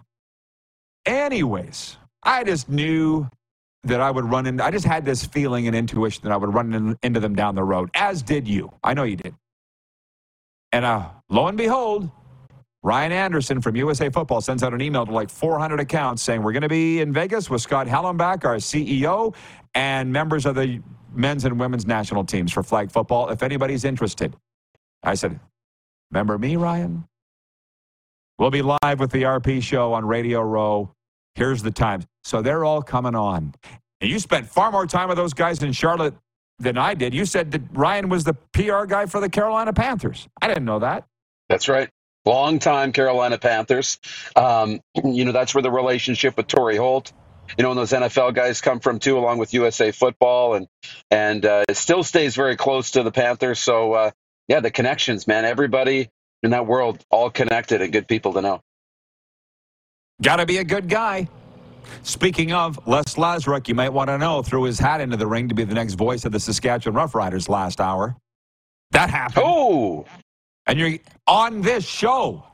[1.07, 3.29] Anyways, I just knew
[3.85, 4.61] that I would run in.
[4.61, 7.55] I just had this feeling and intuition that I would run in, into them down
[7.55, 8.73] the road, as did you.
[8.83, 9.35] I know you did.
[10.71, 12.11] And uh, lo and behold,
[12.85, 16.53] Ryan Anderson from USA Football sends out an email to like 400 accounts saying, We're
[16.53, 19.35] going to be in Vegas with Scott Hallenbeck, our CEO,
[19.75, 20.81] and members of the
[21.15, 24.35] men's and women's national teams for flag football if anybody's interested.
[25.05, 25.39] I said,
[26.11, 27.05] Remember me, Ryan?
[28.39, 30.93] We'll be live with the RP show on Radio Row.
[31.37, 32.05] Here's the times.
[32.25, 33.55] So they're all coming on.
[34.01, 36.15] And you spent far more time with those guys in Charlotte
[36.59, 37.15] than I did.
[37.15, 40.29] You said that Ryan was the PR guy for the Carolina Panthers.
[40.41, 41.05] I didn't know that.
[41.49, 41.89] That's right.
[42.25, 43.99] Long time Carolina Panthers.
[44.37, 47.13] Um, you know, that's where the relationship with Torry Holt,
[47.59, 50.69] you know, and those NFL guys come from too, along with USA football and,
[51.11, 53.59] and, uh, it still stays very close to the Panthers.
[53.59, 54.11] So, uh,
[54.49, 56.09] yeah, the connections, man, everybody
[56.43, 58.61] in that world, all connected and good people to know.
[60.21, 61.29] Got to be a good guy.
[62.03, 65.49] Speaking of Les Lazaruk, you might want to know, threw his hat into the ring
[65.49, 68.17] to be the next voice of the Saskatchewan Roughriders last hour.
[68.93, 69.45] That happened.
[69.45, 70.07] Oh,
[70.67, 72.45] and you're on this show.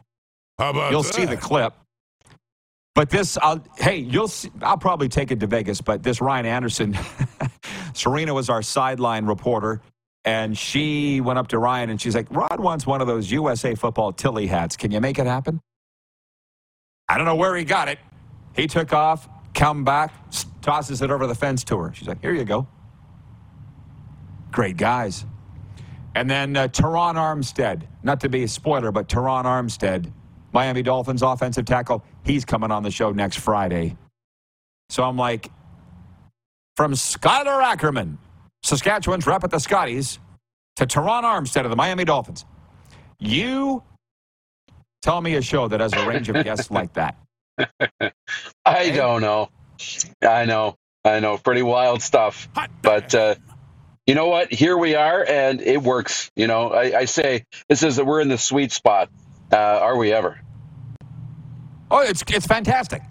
[0.59, 1.15] How about You'll that?
[1.15, 1.73] see the clip.
[2.95, 5.81] But this, I'll, hey, you'll see, I'll probably take it to Vegas.
[5.81, 6.99] But this Ryan Anderson,
[7.93, 9.81] Serena was our sideline reporter,
[10.25, 13.77] and she went up to Ryan and she's like, "Rod wants one of those USA
[13.77, 14.77] Football Tilly hats.
[14.77, 15.61] Can you make it happen?"
[17.09, 18.01] I don't know where he got it.
[18.57, 20.13] He took off, come back,
[20.61, 21.95] tosses it over the fence to her.
[21.95, 22.67] She's like, "Here you go."
[24.51, 25.25] Great guys.
[26.19, 30.13] And then uh, Teron Armstead, not to be a spoiler, but Teron Armstead,
[30.53, 33.97] Miami Dolphins offensive tackle, he's coming on the show next Friday.
[34.89, 35.53] So I'm like,
[36.77, 38.19] from Skylar Ackerman,
[38.65, 40.19] Saskatchewan's rep at the Scotties,
[40.75, 42.45] to Teron Armstead of the Miami Dolphins.
[43.21, 43.85] You
[45.03, 47.17] tell me a show that has a range of guests like that.
[48.65, 49.51] I don't know.
[50.21, 50.75] I know.
[51.05, 51.39] I know.
[51.39, 52.49] Pretty wild stuff.
[52.83, 53.37] But uh,
[54.09, 54.51] you know what?
[54.51, 56.31] Here we are, and it works.
[56.35, 59.11] You know, I, I say this is that we're in the sweet spot.
[59.53, 60.41] Uh, are we ever?
[61.91, 63.03] Oh, it's it's fantastic.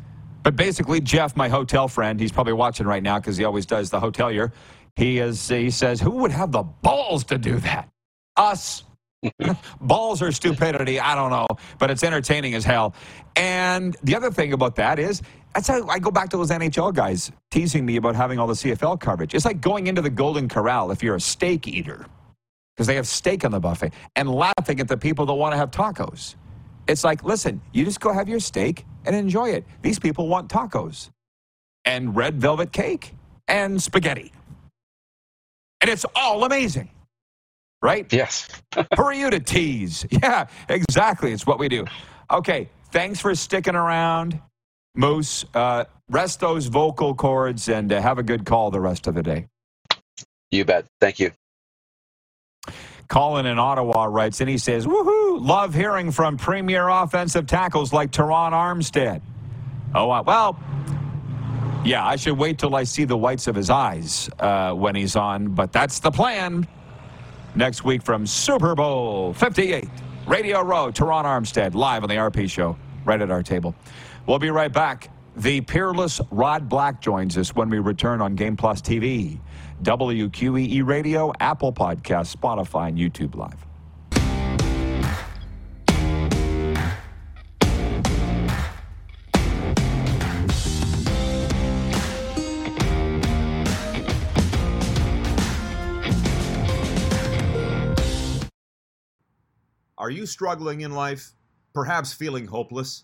[0.41, 3.91] But basically, Jeff, my hotel friend, he's probably watching right now because he always does
[3.91, 4.51] the hotelier.
[4.95, 5.47] He is.
[5.47, 7.87] He says, "Who would have the balls to do that?
[8.35, 8.83] Us."
[9.81, 11.47] balls or stupidity, I don't know,
[11.79, 12.93] but it's entertaining as hell.
[13.35, 16.93] And the other thing about that is, that's how I go back to those NHL
[16.93, 19.33] guys teasing me about having all the CFL coverage.
[19.33, 22.05] It's like going into the Golden Corral if you're a steak eater,
[22.75, 25.57] because they have steak on the buffet, and laughing at the people that want to
[25.57, 26.35] have tacos.
[26.87, 29.65] It's like, listen, you just go have your steak and enjoy it.
[29.81, 31.09] These people want tacos
[31.85, 33.13] and red velvet cake
[33.47, 34.31] and spaghetti.
[35.81, 36.89] And it's all amazing,
[37.81, 38.11] right?
[38.11, 38.47] Yes.
[38.75, 40.05] Who are you to tease?
[40.11, 41.31] Yeah, exactly.
[41.31, 41.85] It's what we do.
[42.31, 44.39] Okay, thanks for sticking around,
[44.97, 45.45] Moose.
[45.53, 49.23] Uh, rest those vocal cords and uh, have a good call the rest of the
[49.23, 49.47] day.
[50.51, 50.85] You bet.
[50.99, 51.31] Thank you.
[53.07, 55.45] Colin in Ottawa writes, and he says, Woohoo!
[55.45, 59.21] Love hearing from premier offensive tackles like Teron Armstead.
[59.95, 60.59] Oh, uh, well,
[61.85, 65.15] yeah, I should wait till I see the whites of his eyes uh, when he's
[65.15, 66.67] on, but that's the plan.
[67.55, 69.87] Next week from Super Bowl 58,
[70.27, 73.73] Radio Row, Teron Armstead, live on the RP Show, right at our table.
[74.27, 75.09] We'll be right back.
[75.37, 79.39] The peerless Rod Black joins us when we return on Game Plus TV,
[79.83, 83.65] WQEE Radio, Apple Podcast, Spotify, and YouTube Live.
[99.97, 101.31] Are you struggling in life,
[101.73, 103.03] perhaps feeling hopeless,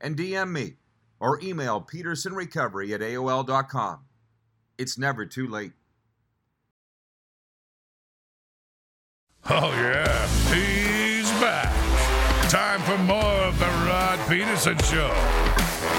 [0.00, 0.74] and DM me
[1.20, 4.00] or email pedersenrecovery at AOL.com.
[4.78, 5.72] it's never too late.
[9.50, 10.26] Oh, yeah.
[10.52, 11.72] He's back.
[12.50, 15.97] Time for more of the Rod Pedersen Show.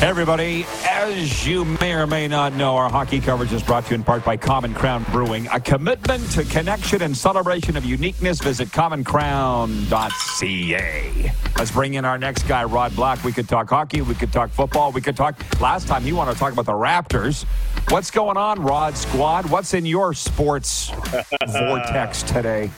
[0.00, 3.90] Hey everybody, as you may or may not know, our hockey coverage is brought to
[3.90, 5.46] you in part by Common Crown Brewing.
[5.50, 8.38] A commitment to connection and celebration of uniqueness.
[8.40, 11.32] Visit commoncrown.ca.
[11.56, 13.24] Let's bring in our next guy, Rod Black.
[13.24, 15.42] We could talk hockey, we could talk football, we could talk.
[15.58, 17.44] Last time he wanted to talk about the Raptors.
[17.90, 19.48] What's going on, Rod Squad?
[19.48, 20.90] What's in your sports
[21.48, 22.70] vortex today?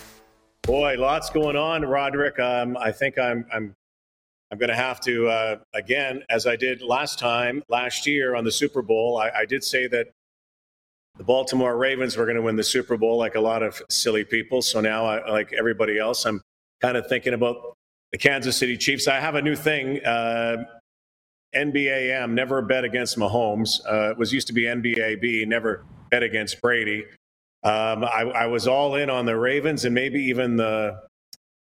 [0.63, 2.39] Boy, lots going on, Roderick.
[2.39, 3.75] Um, I think I'm I'm
[4.51, 8.45] I'm going to have to, uh, again, as I did last time, last year on
[8.45, 10.09] the Super Bowl, I, I did say that
[11.19, 14.25] the Baltimore Ravens were going to win the Super Bowl like a lot of silly
[14.25, 14.63] people.
[14.63, 16.43] So now, I, like everybody else, I'm
[16.81, 17.57] kind of thinking about
[18.13, 19.09] the Kansas City Chiefs.
[19.09, 20.05] I have a new thing.
[20.05, 20.65] Uh,
[21.55, 23.81] NBAM, never bet against Mahomes.
[23.91, 27.05] Uh, it was used to be NBAB, never bet against Brady.
[27.63, 31.01] Um, I, I was all in on the Ravens and maybe even the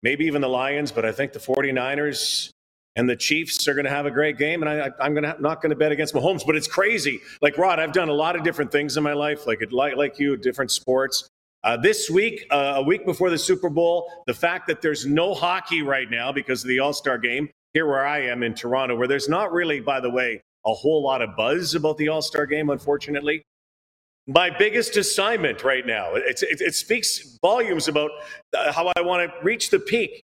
[0.03, 2.51] maybe even the Lions, but I think the 49ers
[2.97, 4.63] and the Chiefs are going to have a great game.
[4.63, 7.21] And I, am going to not going to bet against Mahomes, but it's crazy.
[7.43, 10.19] Like Rod, I've done a lot of different things in my life, like like, like
[10.19, 11.29] you, different sports.
[11.65, 15.33] Uh, this week, uh, a week before the Super Bowl, the fact that there's no
[15.33, 18.95] hockey right now because of the All Star game here where I am in Toronto,
[18.97, 22.23] where there's not really, by the way, a whole lot of buzz about the All
[22.23, 23.43] Star game, unfortunately.
[24.27, 28.11] My biggest assignment right now, it, it, it speaks volumes about
[28.57, 30.23] uh, how I want to reach the peak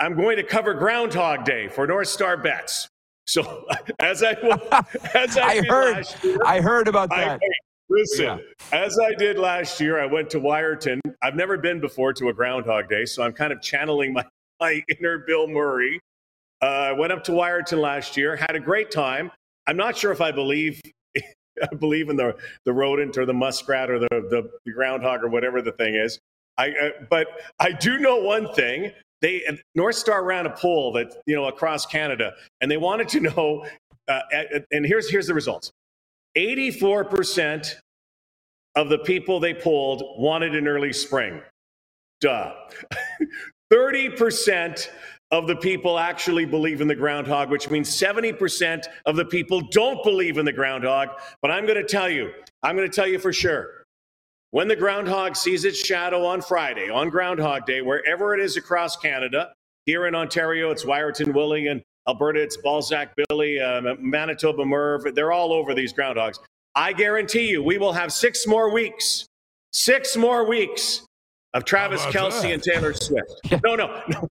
[0.00, 2.88] I'm going to cover Groundhog Day for North Star Bets.
[3.26, 3.66] So
[4.00, 4.32] as I
[5.14, 7.40] as I, I heard year, I heard about that.
[7.42, 7.48] I,
[7.88, 8.38] listen, yeah.
[8.72, 11.00] as I did last year, I went to Wiarton.
[11.22, 14.24] I've never been before to a Groundhog Day, so I'm kind of channeling my
[14.60, 16.00] my inner Bill Murray.
[16.60, 19.30] Uh, I went up to Wiarton last year, had a great time.
[19.66, 20.80] I'm not sure if I believe
[21.16, 25.28] I believe in the the rodent or the muskrat or the the, the groundhog or
[25.28, 26.18] whatever the thing is.
[26.58, 28.92] I, uh, but I do know one thing
[29.22, 29.42] they
[29.74, 33.66] North Star ran a poll that you know across Canada, and they wanted to know.
[34.08, 34.20] Uh,
[34.72, 35.72] and here's here's the results:
[36.36, 37.76] eighty-four percent
[38.76, 41.40] of the people they polled wanted an early spring.
[42.20, 42.52] Duh.
[43.70, 44.90] Thirty percent
[45.30, 50.04] of the people actually believe in the groundhog, which means 70% of the people don't
[50.04, 51.08] believe in the groundhog.
[51.40, 53.81] But I'm going to tell you, I'm going to tell you for sure
[54.52, 58.96] when the groundhog sees its shadow on Friday, on Groundhog Day, wherever it is across
[58.96, 59.52] Canada,
[59.86, 65.14] here in Ontario, it's Wiarton Willie, and Alberta, it's Balzac Billy, um, Manitoba Merv.
[65.14, 66.38] They're all over these groundhogs.
[66.74, 69.26] I guarantee you, we will have six more weeks,
[69.72, 71.06] six more weeks
[71.54, 72.52] of Travis Kelce that?
[72.52, 73.32] and Taylor Swift.
[73.64, 74.28] No, no, no.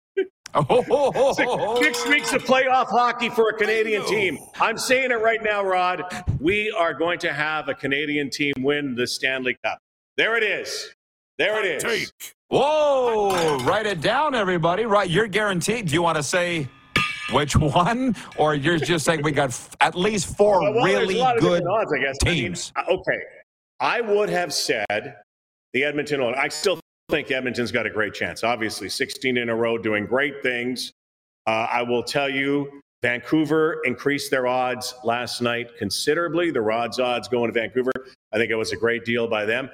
[1.34, 4.38] six, six weeks of playoff hockey for a Canadian team.
[4.60, 6.04] I'm saying it right now, Rod.
[6.42, 9.80] We are going to have a Canadian team win the Stanley Cup.
[10.20, 10.94] There it is.
[11.38, 11.82] There it is.
[11.82, 12.34] Take.
[12.50, 13.58] Whoa!
[13.60, 14.86] Write it down, everybody.
[14.86, 15.88] Right, you're guaranteed.
[15.88, 16.68] Do you want to say
[17.32, 21.64] which one, or you're just saying we got f- at least four well, really good
[21.66, 22.18] odds, I guess.
[22.18, 22.74] teams?
[22.76, 23.20] I mean, uh, okay,
[23.80, 25.16] I would have said
[25.72, 26.22] the Edmonton.
[26.22, 28.44] I still think Edmonton's got a great chance.
[28.44, 30.92] Obviously, 16 in a row, doing great things.
[31.48, 36.52] Uh, I will tell you, Vancouver increased their odds last night considerably.
[36.52, 37.94] The Rod's odds going to Vancouver.
[38.34, 39.70] I think it was a great deal by them.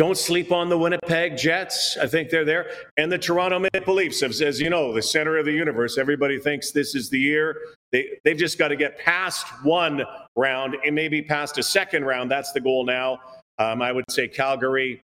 [0.00, 1.98] Don't sleep on the Winnipeg Jets.
[1.98, 2.70] I think they're there.
[2.96, 5.98] And the Toronto Maple Leafs, as, you know, the center of the universe.
[5.98, 7.54] Everybody thinks this is the year.
[7.92, 10.02] They, they've just got to get past one
[10.36, 12.30] round and maybe past a second round.
[12.30, 13.20] That's the goal now.
[13.58, 15.02] Um, I would say Calgary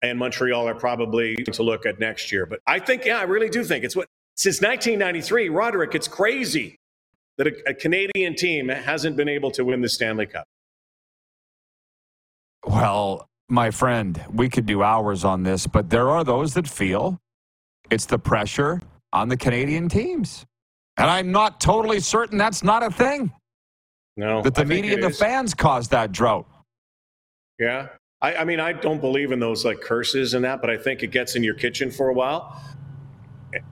[0.00, 2.46] and Montreal are probably to look at next year.
[2.46, 4.06] But I think, yeah, I really do think it's what
[4.38, 6.78] since 1993, Roderick, it's crazy
[7.36, 10.46] that a, a Canadian team hasn't been able to win the Stanley Cup.
[12.64, 17.18] Well, my friend, we could do hours on this, but there are those that feel
[17.90, 18.80] it's the pressure
[19.12, 20.44] on the Canadian teams.
[20.98, 23.32] And I'm not totally certain that's not a thing.
[24.16, 24.42] No.
[24.42, 25.18] That the media and the is.
[25.18, 26.46] fans caused that drought.
[27.58, 27.88] Yeah.
[28.20, 31.02] I, I, mean, I don't believe in those like curses and that, but I think
[31.02, 32.60] it gets in your kitchen for a while.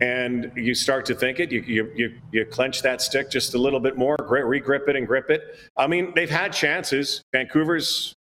[0.01, 3.59] And you start to think it, you, you, you, you clench that stick just a
[3.59, 5.43] little bit more, re-grip it and grip it.
[5.77, 7.23] I mean, they've had chances.
[7.33, 8.15] Vancouver's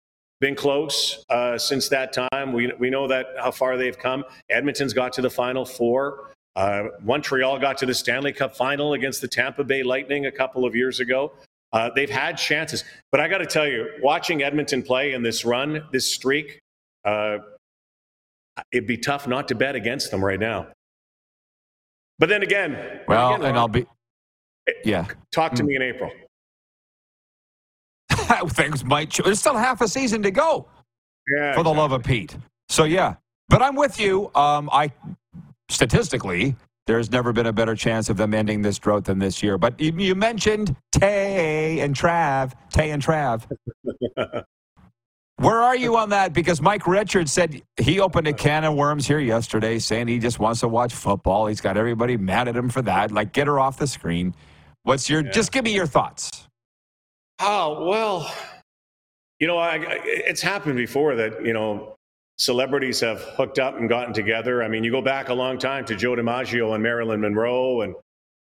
[0.42, 2.52] been close uh, since that time.
[2.52, 4.24] We, we know that how far they've come.
[4.50, 6.32] Edmonton's got to the Final Four.
[6.56, 10.66] Uh, Montreal got to the Stanley Cup final against the Tampa Bay Lightning a couple
[10.66, 11.32] of years ago.
[11.72, 12.84] Uh, they've had chances.
[13.12, 16.58] But I got to tell you, watching Edmonton play in this run, this streak,
[17.04, 17.38] uh,
[18.72, 20.66] it'd be tough not to bet against them right now.
[22.18, 23.86] But then again, well, again, and I'll be,
[24.84, 25.06] yeah.
[25.30, 25.66] Talk to mm.
[25.66, 26.10] me in April.
[28.50, 29.10] things might.
[29.10, 30.66] Ch- There's still half a season to go.
[31.36, 32.36] Yeah, for the love of Pete.
[32.68, 33.14] So yeah,
[33.48, 34.30] but I'm with you.
[34.34, 34.92] Um, I
[35.68, 36.56] statistically,
[36.86, 39.56] there's never been a better chance of them ending this drought than this year.
[39.58, 43.44] But you, you mentioned Tay and Trav, Tay and Trav.
[45.36, 46.32] Where are you on that?
[46.32, 50.38] Because Mike Richards said he opened a can of worms here yesterday, saying he just
[50.38, 51.46] wants to watch football.
[51.46, 53.10] He's got everybody mad at him for that.
[53.10, 54.34] Like, get her off the screen.
[54.84, 55.22] What's your?
[55.22, 56.46] Just give me your thoughts.
[57.38, 58.32] Oh well,
[59.40, 61.96] you know, I, it's happened before that you know
[62.38, 64.62] celebrities have hooked up and gotten together.
[64.62, 67.94] I mean, you go back a long time to Joe DiMaggio and Marilyn Monroe, and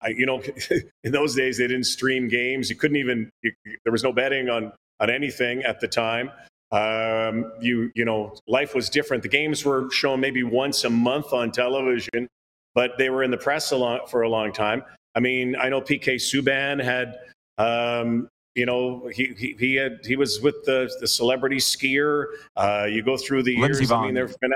[0.02, 0.42] I, you know,
[1.04, 2.70] in those days they didn't stream games.
[2.70, 3.30] You couldn't even.
[3.42, 3.52] You,
[3.84, 6.32] there was no betting on on anything at the time.
[6.72, 9.24] Um, you you know, life was different.
[9.24, 12.28] The games were shown maybe once a month on television,
[12.76, 14.84] but they were in the press a long, for a long time.
[15.16, 17.18] I mean, I know PK Subban had
[17.58, 22.26] um, you know, he, he, he had he was with the the celebrity skier.
[22.56, 23.92] Uh, you go through the Lindsey years.
[23.92, 24.06] I Vonn.
[24.06, 24.52] mean, there've been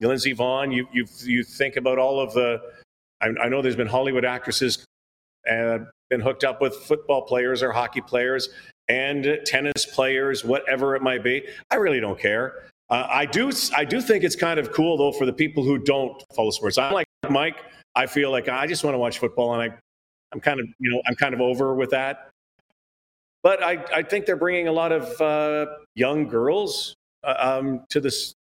[0.00, 0.74] Lindsey Vonn.
[0.74, 2.62] You you you think about all of the.
[3.20, 4.84] I, I know there's been Hollywood actresses
[5.50, 5.78] uh,
[6.10, 8.50] been hooked up with football players or hockey players
[8.88, 11.42] and tennis players, whatever it might be.
[11.70, 12.64] I really don't care.
[12.90, 15.78] Uh, I do I do think it's kind of cool though for the people who
[15.78, 16.78] don't follow sports.
[16.78, 17.56] I'm like Mike.
[17.96, 19.76] I feel like I just want to watch football, and I
[20.32, 22.30] I'm kind of you know I'm kind of over with that.
[23.44, 28.00] But I, I think they're bringing a lot of uh, young girls uh, um, to
[28.00, 28.34] this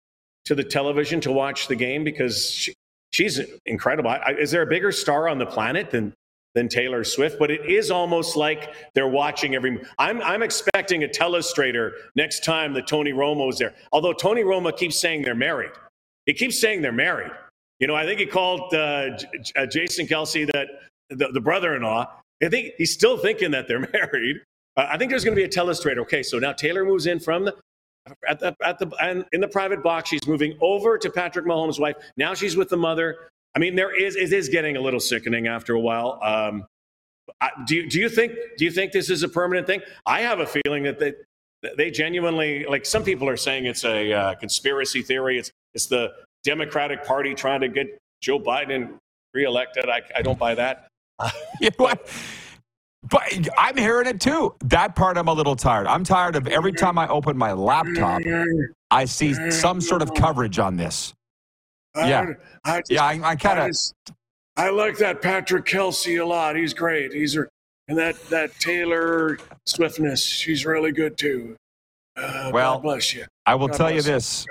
[0.45, 2.75] to the television to watch the game because she,
[3.13, 4.11] she's incredible.
[4.11, 6.15] I, is there a bigger star on the planet than
[6.55, 7.37] than Taylor Swift?
[7.41, 9.83] But it is almost like they're watching every.
[9.99, 13.75] I'm I'm expecting a telestrator next time that Tony Romo's there.
[13.91, 15.73] Although Tony Romo keeps saying they're married,
[16.27, 17.33] he keeps saying they're married.
[17.81, 19.27] You know, I think he called uh, J-
[19.57, 20.69] uh, Jason Kelce that
[21.11, 22.09] the, the brother-in-law.
[22.41, 24.43] I think he's still thinking that they're married.
[24.77, 25.99] I think there's going to be a telestrator.
[25.99, 27.55] Okay, so now Taylor moves in from the
[28.29, 30.09] at the at the and in the private box.
[30.11, 31.97] She's moving over to Patrick Mahomes' wife.
[32.17, 33.31] Now she's with the mother.
[33.55, 36.19] I mean, there is it is getting a little sickening after a while.
[36.23, 36.65] Um,
[37.41, 39.83] I, do you, do you think do you think this is a permanent thing?
[40.07, 41.13] I have a feeling that they
[41.77, 45.39] they genuinely like some people are saying it's a uh, conspiracy theory.
[45.39, 46.13] It's it's the
[46.45, 48.95] Democratic Party trying to get Joe Biden
[49.35, 49.89] reelected.
[49.89, 50.89] I, I don't buy that.
[51.77, 52.11] What?
[53.13, 54.55] But I'm hearing it too.
[54.65, 55.87] That part I'm a little tired.
[55.87, 58.23] I'm tired of every time I open my laptop,
[58.91, 61.13] I see some sort of coverage on this.
[61.95, 62.25] Yeah.
[62.65, 63.77] I, I just- Yeah, I, I kind of.
[64.57, 66.57] I like that Patrick Kelce a lot.
[66.57, 67.13] He's great.
[67.13, 67.47] He's a-
[67.89, 70.25] and that that Taylor Swiftness.
[70.25, 71.55] She's really good too.
[72.17, 73.27] Uh, Well, God bless you.
[73.45, 74.01] I will God tell you.
[74.03, 74.47] this.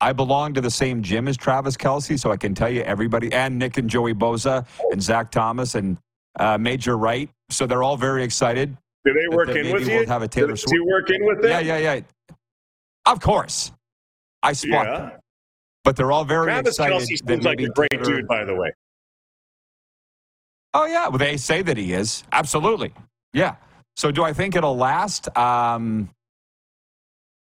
[0.00, 3.32] I belong to the same gym as Travis Kelce, so I can tell you everybody,
[3.32, 5.96] and Nick and Joey Bosa, and Zach Thomas, and
[6.38, 7.28] uh, Major Wright.
[7.50, 8.76] So they're all very excited.
[9.04, 10.06] Do they work in with you?
[10.06, 10.72] have a Taylor Do Swift.
[10.74, 11.50] you work in with them?
[11.50, 12.00] Yeah, yeah, yeah.
[13.06, 13.70] Of course.
[14.42, 14.96] I spot Yeah.
[14.98, 15.12] them.
[15.84, 16.96] But they're all very Travis excited.
[16.96, 18.72] Kelce that seems like a great Taylor- dude, by the way.
[20.72, 22.92] Oh yeah, well they say that he is absolutely.
[23.32, 23.56] Yeah.
[23.96, 25.28] So do I think it'll last?
[25.36, 26.10] Um,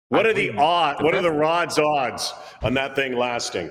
[0.09, 1.01] What I are the odds?
[1.03, 3.70] What are the Rod's odds on that thing lasting?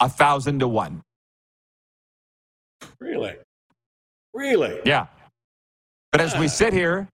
[0.00, 1.02] a thousand to one.
[3.00, 3.34] Really?
[4.34, 4.80] Really?
[4.84, 5.06] Yeah.
[6.12, 7.08] But as we sit here,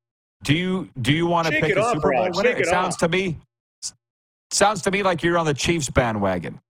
[0.45, 2.37] do you do you want to Shake pick it a off, Super Bowl Rod.
[2.37, 2.51] winner?
[2.51, 3.01] Shake It sounds off.
[3.01, 3.39] to me
[4.51, 6.61] sounds to me like you're on the Chiefs bandwagon.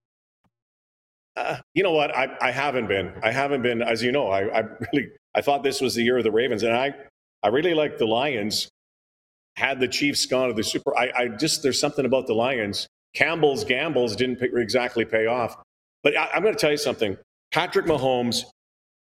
[1.37, 2.15] Uh, you know what?
[2.15, 3.13] I, I haven't been.
[3.23, 3.81] I haven't been.
[3.83, 6.63] As you know, I, I really I thought this was the year of the Ravens,
[6.63, 6.95] and I
[7.43, 8.69] I really like the Lions.
[9.57, 12.87] Had the Chiefs gone to the Super, I, I just there's something about the Lions.
[13.15, 15.57] Campbell's gambles didn't pay, exactly pay off.
[16.03, 17.19] But I, I'm going to tell you something.
[17.53, 18.45] Patrick Mahomes,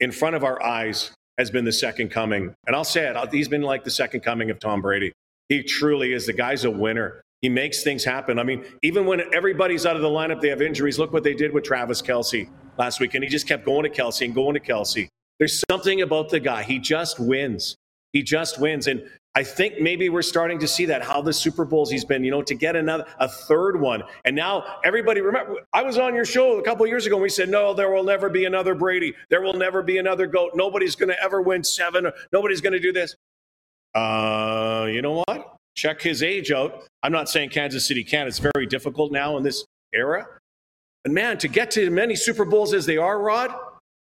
[0.00, 3.16] in front of our eyes, has been the second coming, and I'll say it.
[3.32, 5.12] He's been like the second coming of Tom Brady.
[5.48, 6.26] He truly is.
[6.26, 7.22] The guy's a winner.
[7.40, 8.38] He makes things happen.
[8.38, 10.98] I mean, even when everybody's out of the lineup, they have injuries.
[10.98, 13.88] Look what they did with Travis Kelce last week, and he just kept going to
[13.88, 15.08] Kelce and going to Kelce.
[15.38, 16.62] There's something about the guy.
[16.62, 17.74] He just wins.
[18.12, 18.86] He just wins.
[18.86, 19.02] And
[19.36, 22.32] I think maybe we're starting to see that how the Super Bowls he's been, you
[22.32, 24.02] know, to get another a third one.
[24.24, 27.28] And now everybody remember I was on your show a couple years ago and we
[27.28, 29.14] said, No, there will never be another Brady.
[29.28, 30.52] There will never be another GOAT.
[30.56, 32.10] Nobody's gonna ever win seven.
[32.32, 33.14] Nobody's gonna do this.
[33.94, 35.56] Uh, you know what?
[35.76, 36.84] Check his age out.
[37.04, 38.26] I'm not saying Kansas City can.
[38.26, 40.26] It's very difficult now in this era.
[41.04, 43.54] And man, to get to many Super Bowls as they are, Rod,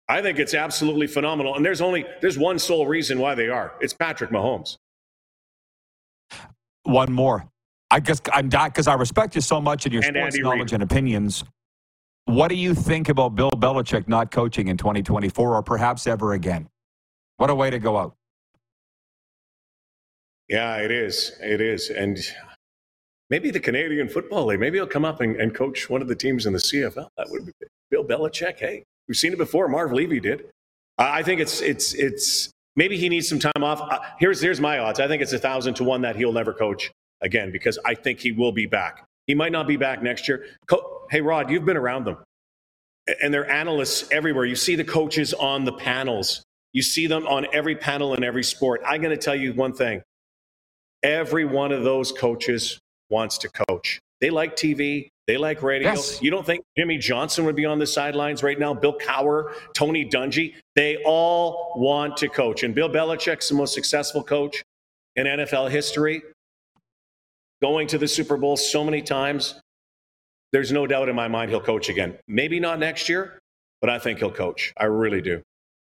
[0.08, 1.54] I think it's absolutely phenomenal.
[1.54, 3.74] And there's only there's one sole reason why they are.
[3.80, 4.78] It's Patrick Mahomes.
[6.85, 7.47] One more.
[7.91, 10.43] I guess I'm not because I respect you so much in your And sports Andy
[10.43, 10.74] knowledge Reid.
[10.74, 11.45] and opinions.
[12.26, 16.68] What do you think about Bill Belichick not coaching in 2024 or perhaps ever again?
[17.39, 18.14] What a way to go out.
[20.49, 21.33] Yeah, it is.
[21.43, 21.91] It is.
[21.91, 22.18] And
[23.30, 26.14] maybe the Canadian Football League, maybe he'll come up and, and coach one of the
[26.16, 27.09] teams in the CFL.
[27.18, 27.53] That would be
[27.91, 28.59] Bill Belichick.
[28.61, 29.68] Hey, we've seen it before.
[29.68, 30.47] Marv Levy did.
[30.99, 33.80] I think it's it's it's maybe he needs some time off.
[33.80, 35.00] Uh, here's here's my odds.
[35.00, 36.90] I think it's a thousand to one that he'll never coach
[37.22, 39.04] again because I think he will be back.
[39.26, 40.46] He might not be back next year.
[40.66, 42.18] Co- hey, Rod, you've been around them,
[43.22, 44.44] and they're analysts everywhere.
[44.44, 46.42] You see the coaches on the panels.
[46.72, 48.82] You see them on every panel in every sport.
[48.86, 50.02] I'm going to tell you one thing.
[51.02, 52.78] Every one of those coaches
[53.10, 54.00] wants to coach.
[54.20, 55.08] They like TV.
[55.26, 55.90] They like radio.
[55.90, 56.20] Yes.
[56.22, 58.74] You don't think Jimmy Johnson would be on the sidelines right now?
[58.74, 60.54] Bill Cowher, Tony Dungy.
[60.74, 62.62] They all want to coach.
[62.62, 64.62] And Bill Belichick's the most successful coach
[65.16, 66.22] in NFL history,
[67.60, 69.60] going to the Super Bowl so many times.
[70.52, 72.16] There's no doubt in my mind he'll coach again.
[72.26, 73.38] Maybe not next year,
[73.80, 74.72] but I think he'll coach.
[74.76, 75.42] I really do.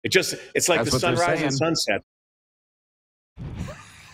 [0.04, 2.02] It just it's like That's the sunrise and sunset.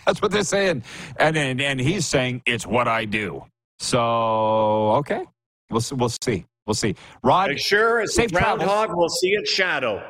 [0.05, 0.83] That's what they're saying.
[1.17, 3.43] And, and and he's saying it's what I do.
[3.79, 5.23] So okay,
[5.69, 6.45] we'll we'll see.
[6.65, 6.95] We'll see.
[7.23, 8.91] Rod, sure safe groundhog.
[8.93, 10.03] We'll see its shadow.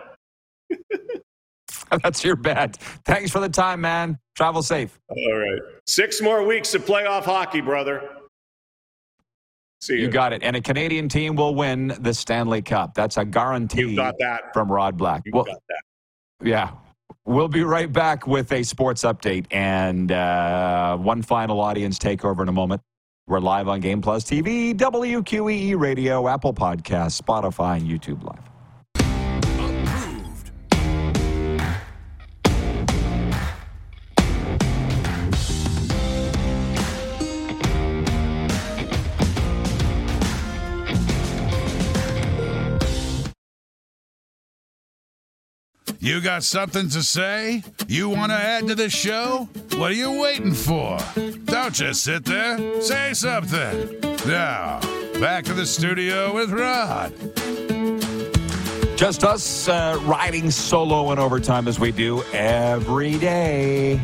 [2.04, 2.78] That's your bet.
[3.06, 4.18] Thanks for the time, man.
[4.36, 5.00] Travel safe.
[5.10, 5.62] All right.
[5.88, 8.10] Six more weeks of playoff hockey, brother.
[9.82, 10.02] See you.
[10.02, 10.44] You got it.
[10.44, 12.94] And a Canadian team will win the Stanley Cup.
[12.94, 13.90] That's a guarantee.
[13.90, 15.24] You got that from Rod Black.
[15.26, 15.82] You well, got that.
[16.48, 16.72] Yeah.
[17.26, 22.50] We'll be right back with a sports update and uh, one final audience takeover in
[22.50, 22.82] a moment.
[23.28, 28.49] We're live on Game Plus TV, WQEE Radio, Apple Podcasts, Spotify, and YouTube Live.
[46.10, 47.62] You got something to say?
[47.88, 49.48] You want to add to the show?
[49.76, 50.98] What are you waiting for?
[51.46, 52.82] Don't just sit there.
[52.82, 53.96] Say something.
[54.26, 54.80] Now,
[55.20, 57.14] back to the studio with Rod.
[58.98, 64.02] Just us uh, riding solo in overtime as we do every day.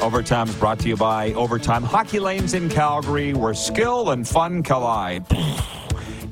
[0.00, 4.62] Overtime is brought to you by Overtime Hockey Lanes in Calgary, where skill and fun
[4.62, 5.26] collide.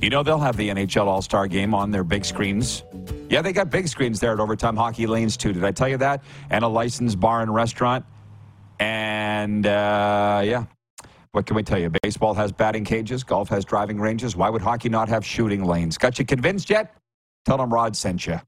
[0.00, 2.84] You know, they'll have the NHL All Star game on their big screens
[3.28, 5.52] yeah, they got big screens there at Overtime Hockey Lanes, too.
[5.52, 6.22] Did I tell you that?
[6.50, 8.04] And a licensed bar and restaurant.
[8.78, 10.64] And uh, yeah,
[11.32, 11.90] what can we tell you?
[12.02, 14.36] Baseball has batting cages, golf has driving ranges.
[14.36, 15.98] Why would hockey not have shooting lanes?
[15.98, 16.94] Got you convinced yet?
[17.44, 18.40] Tell them Rod sent you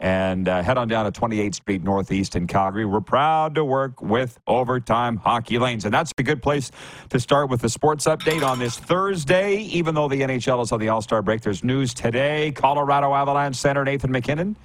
[0.00, 2.84] and uh, head on down to 28th Street Northeast in Calgary.
[2.84, 6.70] We're proud to work with Overtime Hockey Lanes, and that's a good place
[7.10, 9.58] to start with the sports update on this Thursday.
[9.58, 12.52] Even though the NHL is on the All Star break, there's news today.
[12.52, 14.56] Colorado Avalanche center Nathan MacKinnon,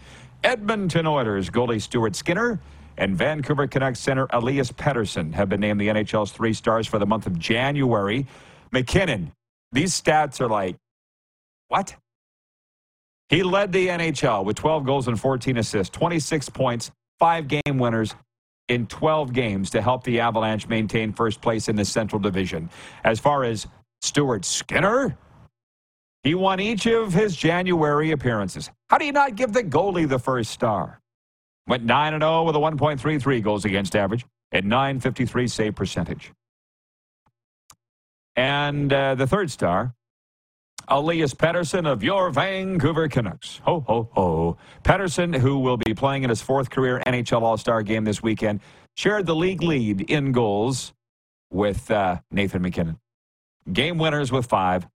[0.44, 2.60] Edmonton Oilers goalie Stuart Skinner.
[2.98, 7.06] And Vancouver Canucks center Elias Pettersson have been named the NHL's three stars for the
[7.06, 8.28] month of January.
[8.74, 9.32] MacKinnon,
[9.72, 10.76] these stats are like,
[11.70, 11.96] what?
[13.30, 18.16] He led the NHL with 12 goals and 14 assists, 26 points, five game winners
[18.70, 22.70] in 12 games to help the Avalanche maintain first place in the Central Division.
[23.04, 23.68] As far as
[24.02, 25.18] Stuart Skinner,
[26.24, 28.70] he won each of his January appearances.
[28.90, 31.00] How do you not give the goalie the first star?
[31.68, 36.32] Went 9 0 with a 1.33 goals against average and 953 save percentage.
[38.36, 39.94] And uh, the third star,
[40.90, 43.62] Elias Pettersson of your Vancouver Canucks.
[43.64, 44.58] Ho, ho, ho.
[44.84, 48.60] Pettersson, who will be playing in his fourth career NHL All Star game this weekend,
[48.96, 50.94] shared the league lead in goals
[51.52, 53.00] with uh, Nathan MacKinnon.
[53.72, 54.88] Game winners with five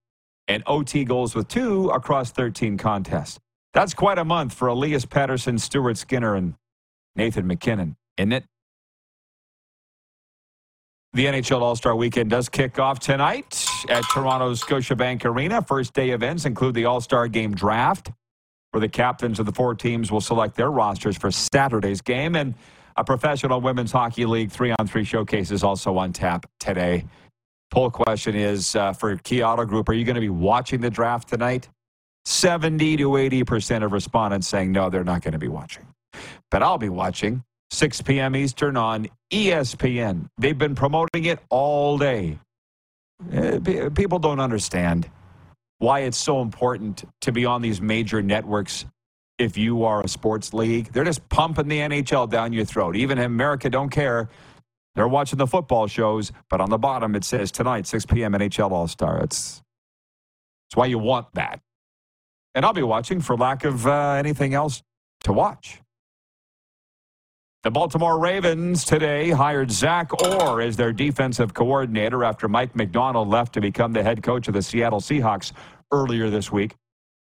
[0.49, 3.39] and OT goals with two across 13 contests.
[3.73, 6.55] That's quite a month for Elias Pettersson, Stuart Skinner, and
[7.17, 8.45] Nathan MacKinnon, isn't it?
[11.13, 15.63] The NHL All Star Weekend does kick off tonight at Toronto's Scotiabank Arena.
[15.63, 18.11] First day events include the All Star Game Draft,
[18.71, 22.55] where the captains of the four teams will select their rosters for Saturday's game, and
[22.97, 27.05] a professional women's hockey league three on three showcase is also on tap today.
[27.71, 30.91] Poll question is uh, for Key Auto Group: Are you going to be watching the
[30.91, 31.69] draft tonight?
[32.25, 35.87] Seventy to eighty percent of respondents saying no, they're not going to be watching,
[36.51, 37.43] but I'll be watching.
[37.71, 38.37] 6 p.m.
[38.37, 40.29] Eastern on ESPN.
[40.39, 42.39] They've been promoting it all day.
[43.33, 45.11] Uh, people don't understand
[45.79, 48.87] why it's so important to be on these major networks
[49.39, 50.93] if you are a sports league.
[50.93, 52.97] They're just pumping the NHL down your throat.
[52.97, 54.29] Even in America don't care.
[54.95, 58.33] They're watching the football shows, but on the bottom it says tonight, 6 p.m.
[58.33, 59.21] NHL All Star.
[59.23, 59.61] It's,
[60.69, 61.61] it's why you want that.
[62.55, 64.83] And I'll be watching for lack of uh, anything else
[65.25, 65.81] to watch.
[67.65, 73.55] The Baltimore Ravens today hired Zach Orr as their defensive coordinator after Mike Macdonald left
[73.55, 75.53] to become the head coach of the Seattle Seahawks
[75.91, 76.75] earlier this week.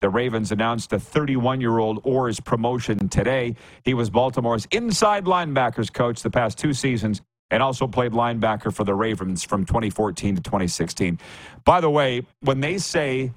[0.02, 3.56] The Ravens announced the 31 year old Orr's promotion today.
[3.86, 7.22] He was Baltimore's inside linebackers coach the past two seasons
[7.52, 11.20] and also played linebacker for the Ravens from 2014 to 2016.
[11.64, 13.32] By the way, when they say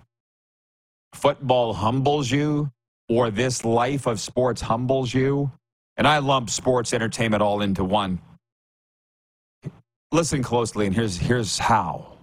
[1.13, 2.73] football humbles you
[3.11, 5.53] or this life of sports humbles you,
[5.97, 8.21] and I lump sports entertainment all into one.
[10.13, 12.17] Listen closely, and here's, here's how.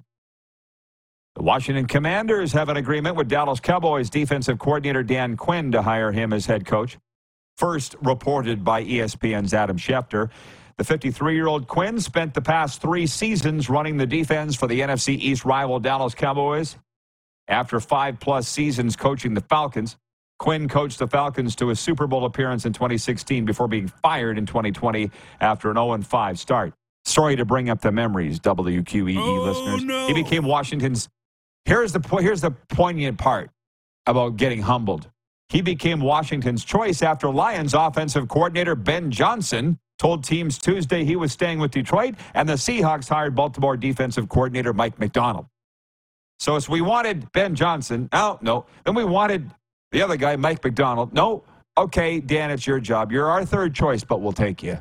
[1.36, 6.12] The Washington Commanders have an agreement with Dallas Cowboys defensive coordinator Dan Quinn to hire
[6.12, 6.98] him as head coach.
[7.58, 10.30] First reported by ESPN's Adam Schefter.
[10.78, 14.80] The 53 year old Quinn spent the past three seasons running the defense for the
[14.80, 16.78] NFC East rival Dallas Cowboys.
[17.48, 19.98] After five plus seasons coaching the Falcons,
[20.44, 24.46] Quinn coached the Falcons to a Super Bowl appearance in 2016 before being fired in
[24.46, 26.74] 2020 after an 0 5 start.
[27.06, 29.86] Sorry to bring up the memories, WQEE oh, listeners.
[29.86, 30.08] No.
[30.08, 31.08] He became Washington's.
[31.64, 33.52] Here's the here's the poignant part
[34.06, 35.10] about getting humbled.
[35.48, 41.32] He became Washington's choice after Lions offensive coordinator Ben Johnson told teams Tuesday he was
[41.32, 45.46] staying with Detroit, and the Seahawks hired Baltimore defensive coordinator Mike Macdonald.
[46.38, 49.50] So as we wanted Ben Johnson, oh no, then we wanted
[49.94, 51.44] the other guy, Mike Macdonald, no,
[51.78, 53.12] okay, Dan, it's your job.
[53.12, 54.78] You're our third choice, but we'll take you.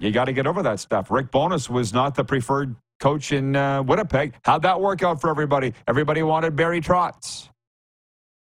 [0.00, 1.10] You got to get over that stuff.
[1.10, 4.34] Rick Bowness was not the preferred coach in uh, Winnipeg.
[4.44, 5.72] How'd that work out for everybody?
[5.86, 7.48] Everybody wanted Barry Trotz.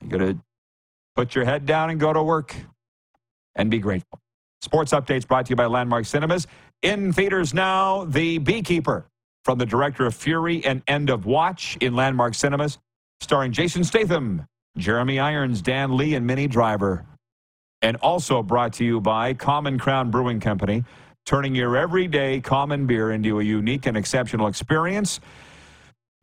[0.01, 0.39] You got to
[1.17, 2.55] put your head down and go to work
[3.57, 4.21] and be grateful.
[4.63, 6.47] Sports updates brought to you by Landmark Cinemas.
[6.83, 9.07] In theaters now, The Beekeeper
[9.45, 12.79] from the director of Fury and End of Watch in Landmark Cinemas,
[13.23, 14.47] starring Jason Statham
[14.77, 17.05] Jeremy Irons, Dan Lee, and Minnie Driver.
[17.83, 20.85] And also brought to you by Common Crown Brewing Company,
[21.27, 25.21] turning your everyday common beer into a unique and exceptional experience.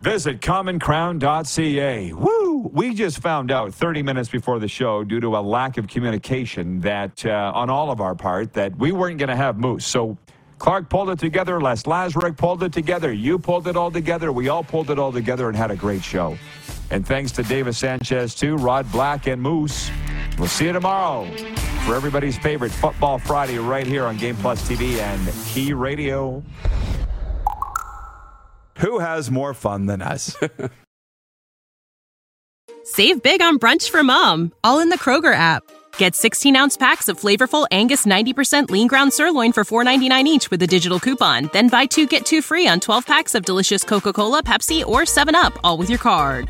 [0.02, 2.14] Visit commoncrown.ca.
[2.14, 2.72] Woo!
[2.74, 6.80] We just found out 30 minutes before the show, due to a lack of communication
[6.82, 9.86] that uh, on all of our part, that we weren't going to have Moose.
[9.86, 10.18] So
[10.58, 11.60] Clark pulled it together.
[11.60, 13.12] Les Lazaruk pulled it together.
[13.12, 14.32] You pulled it all together.
[14.32, 16.38] We all pulled it all together and had a great show.
[16.92, 19.92] And thanks to Davis Sanchez, too, Rod Black, and Moose.
[20.38, 21.30] We'll see you tomorrow
[21.86, 26.44] for everybody's favorite Football Friday right here on Game Plus TV and Key Radio.
[28.80, 30.36] Who has more fun than us?
[32.84, 35.64] Save big on brunch for mom, all in the Kroger app.
[35.98, 40.62] Get 16 ounce packs of flavorful Angus 90% lean ground sirloin for $4.99 each with
[40.64, 41.50] a digital coupon.
[41.52, 45.02] Then buy two get two free on 12 packs of delicious Coca Cola, Pepsi, or
[45.02, 46.50] 7UP, all with your card.